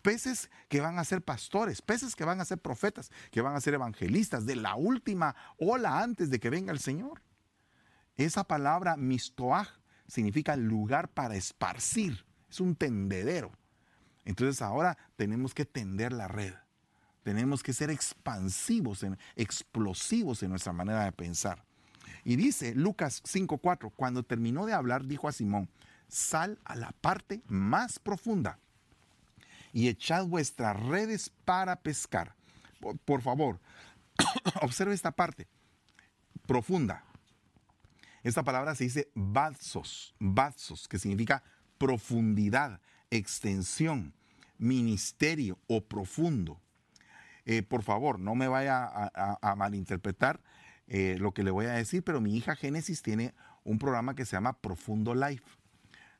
[0.03, 3.61] peces que van a ser pastores, peces que van a ser profetas, que van a
[3.61, 7.21] ser evangelistas de la última ola antes de que venga el Señor.
[8.17, 9.69] Esa palabra mistoaj
[10.07, 13.51] significa lugar para esparcir, es un tendedero.
[14.25, 16.55] Entonces ahora tenemos que tender la red.
[17.25, 19.05] Tenemos que ser expansivos,
[19.35, 21.65] explosivos en nuestra manera de pensar.
[22.23, 25.69] Y dice Lucas 5:4, cuando terminó de hablar, dijo a Simón,
[26.07, 28.59] sal a la parte más profunda
[29.73, 32.37] y echad vuestras redes para pescar.
[33.07, 33.59] Por, favor,
[34.63, 35.49] observe esta parte
[36.47, 37.05] profunda.
[38.23, 41.43] Esta palabra se dice bazos, bazos, que significa
[41.79, 44.15] profundidad, extensión,
[44.59, 46.61] ministerio o profundo.
[47.47, 50.41] Eh, por favor, no me vaya a, malinterpretar
[50.87, 53.35] eh, lo que le voy a decir, pero mi hija Génesis tiene
[53.65, 55.45] un programa que se llama Profundo Life.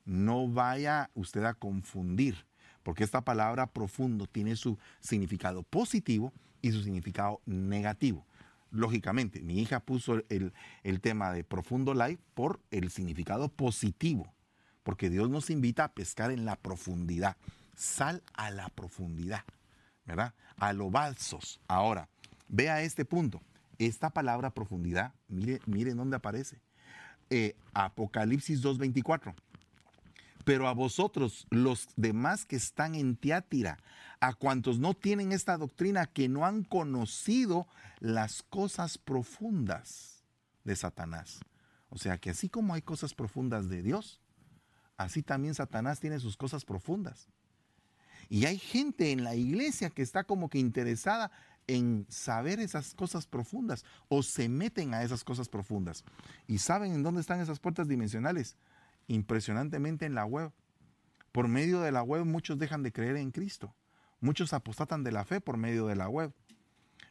[0.05, 2.47] No vaya usted a confundir,
[2.83, 8.27] porque esta palabra profundo tiene su significado positivo y su significado negativo.
[8.71, 10.53] Lógicamente, mi hija puso el,
[10.83, 14.35] el tema de Profundo Life por el significado positivo,
[14.83, 17.37] porque Dios nos invita a pescar en la profundidad.
[17.77, 19.45] Sal a la profundidad.
[20.05, 20.35] ¿Verdad?
[20.57, 21.61] A lo balsos.
[21.69, 22.09] Ahora,
[22.49, 23.43] vea este punto.
[23.79, 26.61] Esta palabra profundidad, mire, mire dónde aparece.
[27.31, 29.35] Eh, Apocalipsis 2.24.
[30.45, 33.79] Pero a vosotros, los demás que están en Tiátira,
[34.21, 37.67] a cuantos no tienen esta doctrina, que no han conocido
[38.01, 40.23] las cosas profundas
[40.65, 41.41] de Satanás.
[41.89, 44.21] O sea que así como hay cosas profundas de Dios,
[44.97, 47.29] así también Satanás tiene sus cosas profundas.
[48.29, 51.31] Y hay gente en la iglesia que está como que interesada
[51.67, 56.05] en saber esas cosas profundas o se meten a esas cosas profundas.
[56.47, 58.57] ¿Y saben en dónde están esas puertas dimensionales?
[59.07, 60.53] Impresionantemente en la web.
[61.33, 63.75] Por medio de la web muchos dejan de creer en Cristo.
[64.21, 66.33] Muchos apostatan de la fe por medio de la web.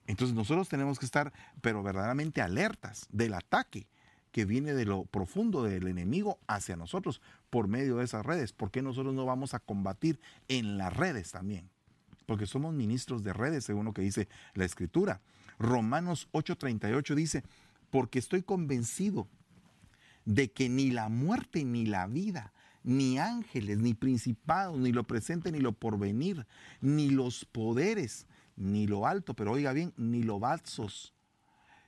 [0.05, 3.87] Entonces nosotros tenemos que estar, pero verdaderamente alertas del ataque
[4.31, 7.21] que viene de lo profundo del enemigo hacia nosotros
[7.53, 8.51] por medio de esas redes.
[8.51, 11.69] ¿Por qué nosotros no vamos a combatir en las redes también?
[12.25, 15.21] Porque somos ministros de redes, según lo que dice la Escritura.
[15.59, 17.43] Romanos 8:38 dice,
[17.91, 19.27] porque estoy convencido
[20.25, 25.51] de que ni la muerte ni la vida, ni ángeles, ni principados, ni lo presente,
[25.51, 26.47] ni lo porvenir,
[26.81, 28.25] ni los poderes,
[28.55, 31.13] ni lo alto, pero oiga bien, ni lo balsos,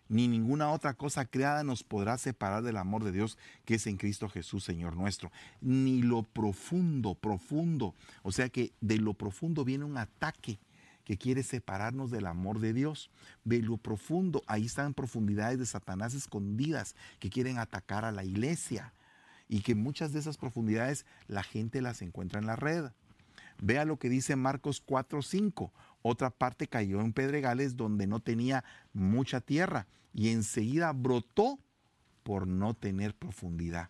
[0.08, 3.97] ni ninguna otra cosa creada nos podrá separar del amor de Dios que es en
[3.97, 5.32] Cristo Jesús, Señor nuestro.
[5.62, 7.95] Ni lo profundo, profundo.
[8.22, 10.60] O sea que de lo profundo viene un ataque
[11.06, 13.10] que quiere separarnos del amor de Dios.
[13.43, 18.93] De lo profundo, ahí están profundidades de Satanás escondidas que quieren atacar a la iglesia.
[19.47, 22.86] Y que muchas de esas profundidades la gente las encuentra en la red.
[23.60, 25.72] Vea lo que dice Marcos 4:5.
[26.08, 31.58] Otra parte cayó en pedregales donde no tenía mucha tierra y enseguida brotó
[32.22, 33.89] por no tener profundidad.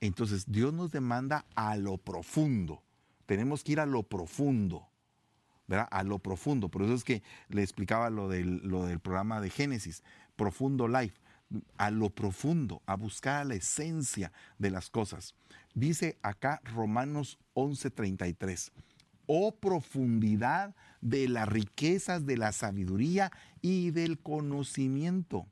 [0.00, 2.82] Entonces Dios nos demanda a lo profundo.
[3.26, 4.88] Tenemos que ir a lo profundo.
[5.66, 5.86] ¿verdad?
[5.90, 6.70] A lo profundo.
[6.70, 8.62] Por eso es que le explicaba lo del,
[9.02, 10.02] programa de Génesis,
[10.34, 11.20] Profundo Life.
[11.76, 15.34] A lo profundo, a buscar la esencia de las cosas.
[15.74, 18.72] Dice acá Romanos 11:33
[19.28, 25.46] oh profundidad de las riquezas de la sabiduría y del conocimiento.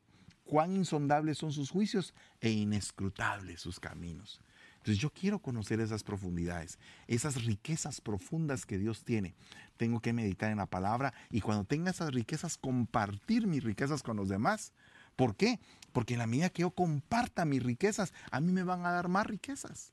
[0.45, 4.41] Cuán insondables son sus juicios e inescrutables sus caminos.
[4.79, 9.35] Entonces yo quiero conocer esas profundidades, esas riquezas profundas que Dios tiene.
[9.77, 14.17] Tengo que meditar en la palabra y cuando tenga esas riquezas, compartir mis riquezas con
[14.17, 14.73] los demás.
[15.17, 15.59] ¿Por qué?
[15.93, 19.09] Porque en la medida que yo comparta mis riquezas, a mí me van a dar
[19.09, 19.93] más riquezas.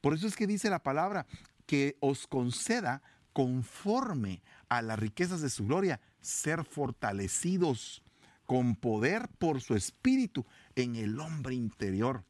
[0.00, 1.26] Por eso es que dice la palabra,
[1.66, 3.02] que os conceda
[3.32, 8.02] conforme a las riquezas de su gloria, ser fortalecidos
[8.46, 10.44] con poder por su espíritu
[10.76, 12.24] en el hombre interior.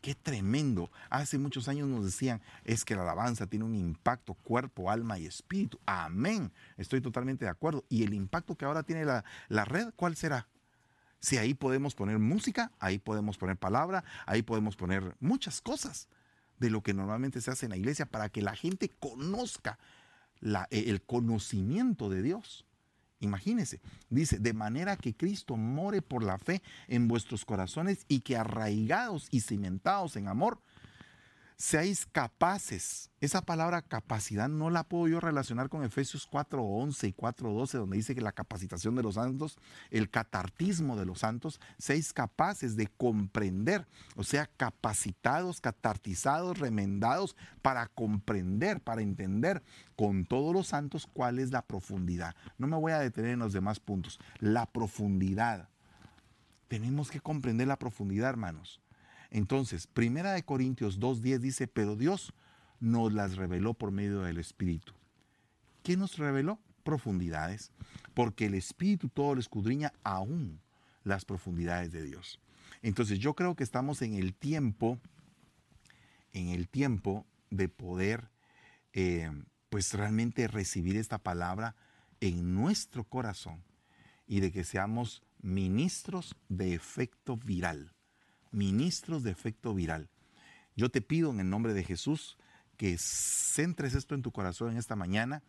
[0.00, 0.90] Qué tremendo.
[1.10, 5.26] Hace muchos años nos decían, es que la alabanza tiene un impacto cuerpo, alma y
[5.26, 5.78] espíritu.
[5.86, 6.52] Amén.
[6.76, 7.84] Estoy totalmente de acuerdo.
[7.88, 10.48] ¿Y el impacto que ahora tiene la, la red, cuál será?
[11.20, 16.08] Si ahí podemos poner música, ahí podemos poner palabra, ahí podemos poner muchas cosas
[16.62, 19.78] de lo que normalmente se hace en la iglesia para que la gente conozca
[20.70, 22.64] e, el conocimiento de Dios.
[23.18, 28.36] Imagínense, dice, de manera que Cristo more por la fe en vuestros corazones y que
[28.36, 30.60] arraigados y cimentados en amor,
[31.62, 33.08] seáis capaces.
[33.20, 38.16] Esa palabra capacidad no la puedo yo relacionar con Efesios 4.11 y 4.12, donde dice
[38.16, 39.58] que la capacitación de los santos,
[39.90, 43.86] el catartismo de los santos, seáis capaces de comprender,
[44.16, 49.62] o sea, capacitados, catartizados, remendados para comprender, para entender
[49.94, 52.34] con todos los santos cuál es la profundidad.
[52.58, 54.18] No me voy a detener en los demás puntos.
[54.40, 55.68] La profundidad.
[56.66, 58.82] Tenemos que comprender la profundidad, hermanos.
[59.34, 62.34] Entonces, Primera de Corintios 2.10 dice, pero Dios
[62.80, 64.92] nos las reveló por medio del Espíritu.
[65.82, 66.60] ¿Qué nos reveló?
[66.82, 67.72] Profundidades.
[68.12, 70.60] Porque el Espíritu todo lo escudriña aún
[71.02, 72.40] las profundidades de Dios.
[72.82, 75.00] Entonces yo creo que estamos en el tiempo,
[76.34, 78.28] en el tiempo de poder,
[78.92, 79.30] eh,
[79.70, 81.74] pues realmente recibir esta palabra
[82.20, 83.64] en nuestro corazón
[84.26, 87.94] y de que seamos ministros de efecto viral
[88.52, 90.08] ministros de efecto viral.
[90.76, 92.38] Yo te pido en el nombre de Jesús
[92.76, 95.42] que centres esto en tu corazón en esta mañana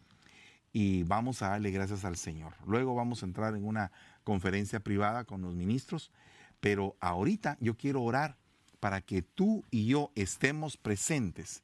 [0.72, 2.54] y vamos a darle gracias al Señor.
[2.66, 3.92] Luego vamos a entrar en una
[4.24, 6.12] conferencia privada con los ministros,
[6.60, 8.38] pero ahorita yo quiero orar
[8.80, 11.64] para que tú y yo estemos presentes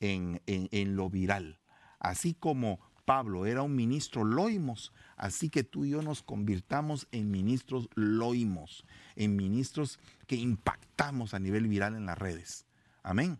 [0.00, 1.58] en, en lo viral.
[1.98, 7.30] Así como Pablo era un ministro loimos, así que tú y yo nos convirtamos en
[7.30, 8.84] ministros loimos,
[9.16, 12.66] en ministros que impactamos a nivel viral en las redes.
[13.02, 13.38] Amén.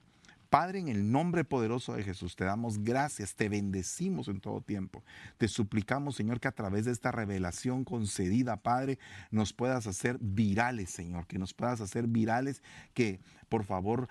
[0.49, 5.05] Padre, en el nombre poderoso de Jesús, te damos gracias, te bendecimos en todo tiempo.
[5.37, 8.99] Te suplicamos, Señor, que a través de esta revelación concedida, Padre,
[9.31, 12.63] nos puedas hacer virales, Señor, que nos puedas hacer virales,
[12.95, 14.09] que por favor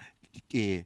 [0.52, 0.86] eh,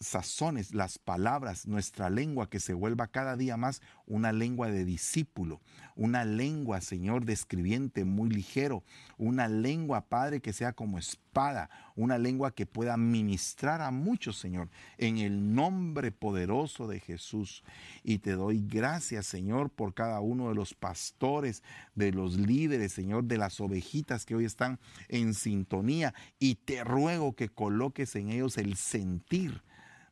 [0.00, 5.60] sazones las palabras, nuestra lengua, que se vuelva cada día más una lengua de discípulo,
[5.96, 8.84] una lengua, Señor, de escribiente muy ligero,
[9.18, 11.70] una lengua, Padre, que sea como espada,
[12.00, 17.62] una lengua que pueda ministrar a muchos, Señor, en el nombre poderoso de Jesús.
[18.02, 21.62] Y te doy gracias, Señor, por cada uno de los pastores,
[21.94, 24.78] de los líderes, Señor, de las ovejitas que hoy están
[25.08, 26.14] en sintonía.
[26.38, 29.62] Y te ruego que coloques en ellos el sentir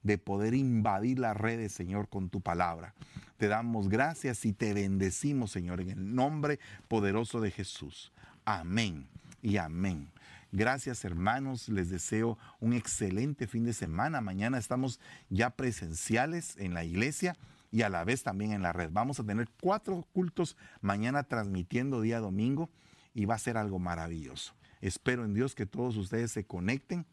[0.02, 2.94] de poder invadir las redes, Señor, con tu palabra.
[3.36, 6.58] Te damos gracias y te bendecimos, Señor, en el nombre
[6.88, 8.12] poderoso de Jesús.
[8.44, 9.06] Amén
[9.42, 10.08] y amén.
[10.50, 14.22] Gracias hermanos, les deseo un excelente fin de semana.
[14.22, 17.36] Mañana estamos ya presenciales en la iglesia
[17.70, 18.88] y a la vez también en la red.
[18.90, 22.70] Vamos a tener cuatro cultos mañana transmitiendo día domingo
[23.12, 24.54] y va a ser algo maravilloso.
[24.80, 27.04] Espero en Dios que todos ustedes se conecten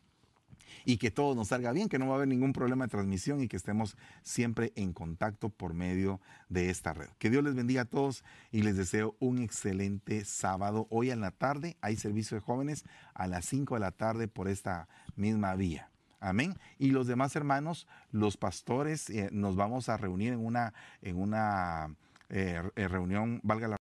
[0.86, 3.42] y que todo nos salga bien, que no va a haber ningún problema de transmisión
[3.42, 7.10] y que estemos siempre en contacto por medio de esta red.
[7.18, 10.88] Que Dios les bendiga a todos y les deseo un excelente sábado.
[10.90, 14.48] Hoy en la tarde hay servicio de jóvenes a las 5 de la tarde por
[14.48, 15.90] esta misma vía.
[16.20, 16.58] Amén.
[16.80, 21.96] Y los demás hermanos, los pastores, eh, nos vamos a reunir en una, en una
[22.30, 23.78] eh, reunión, valga la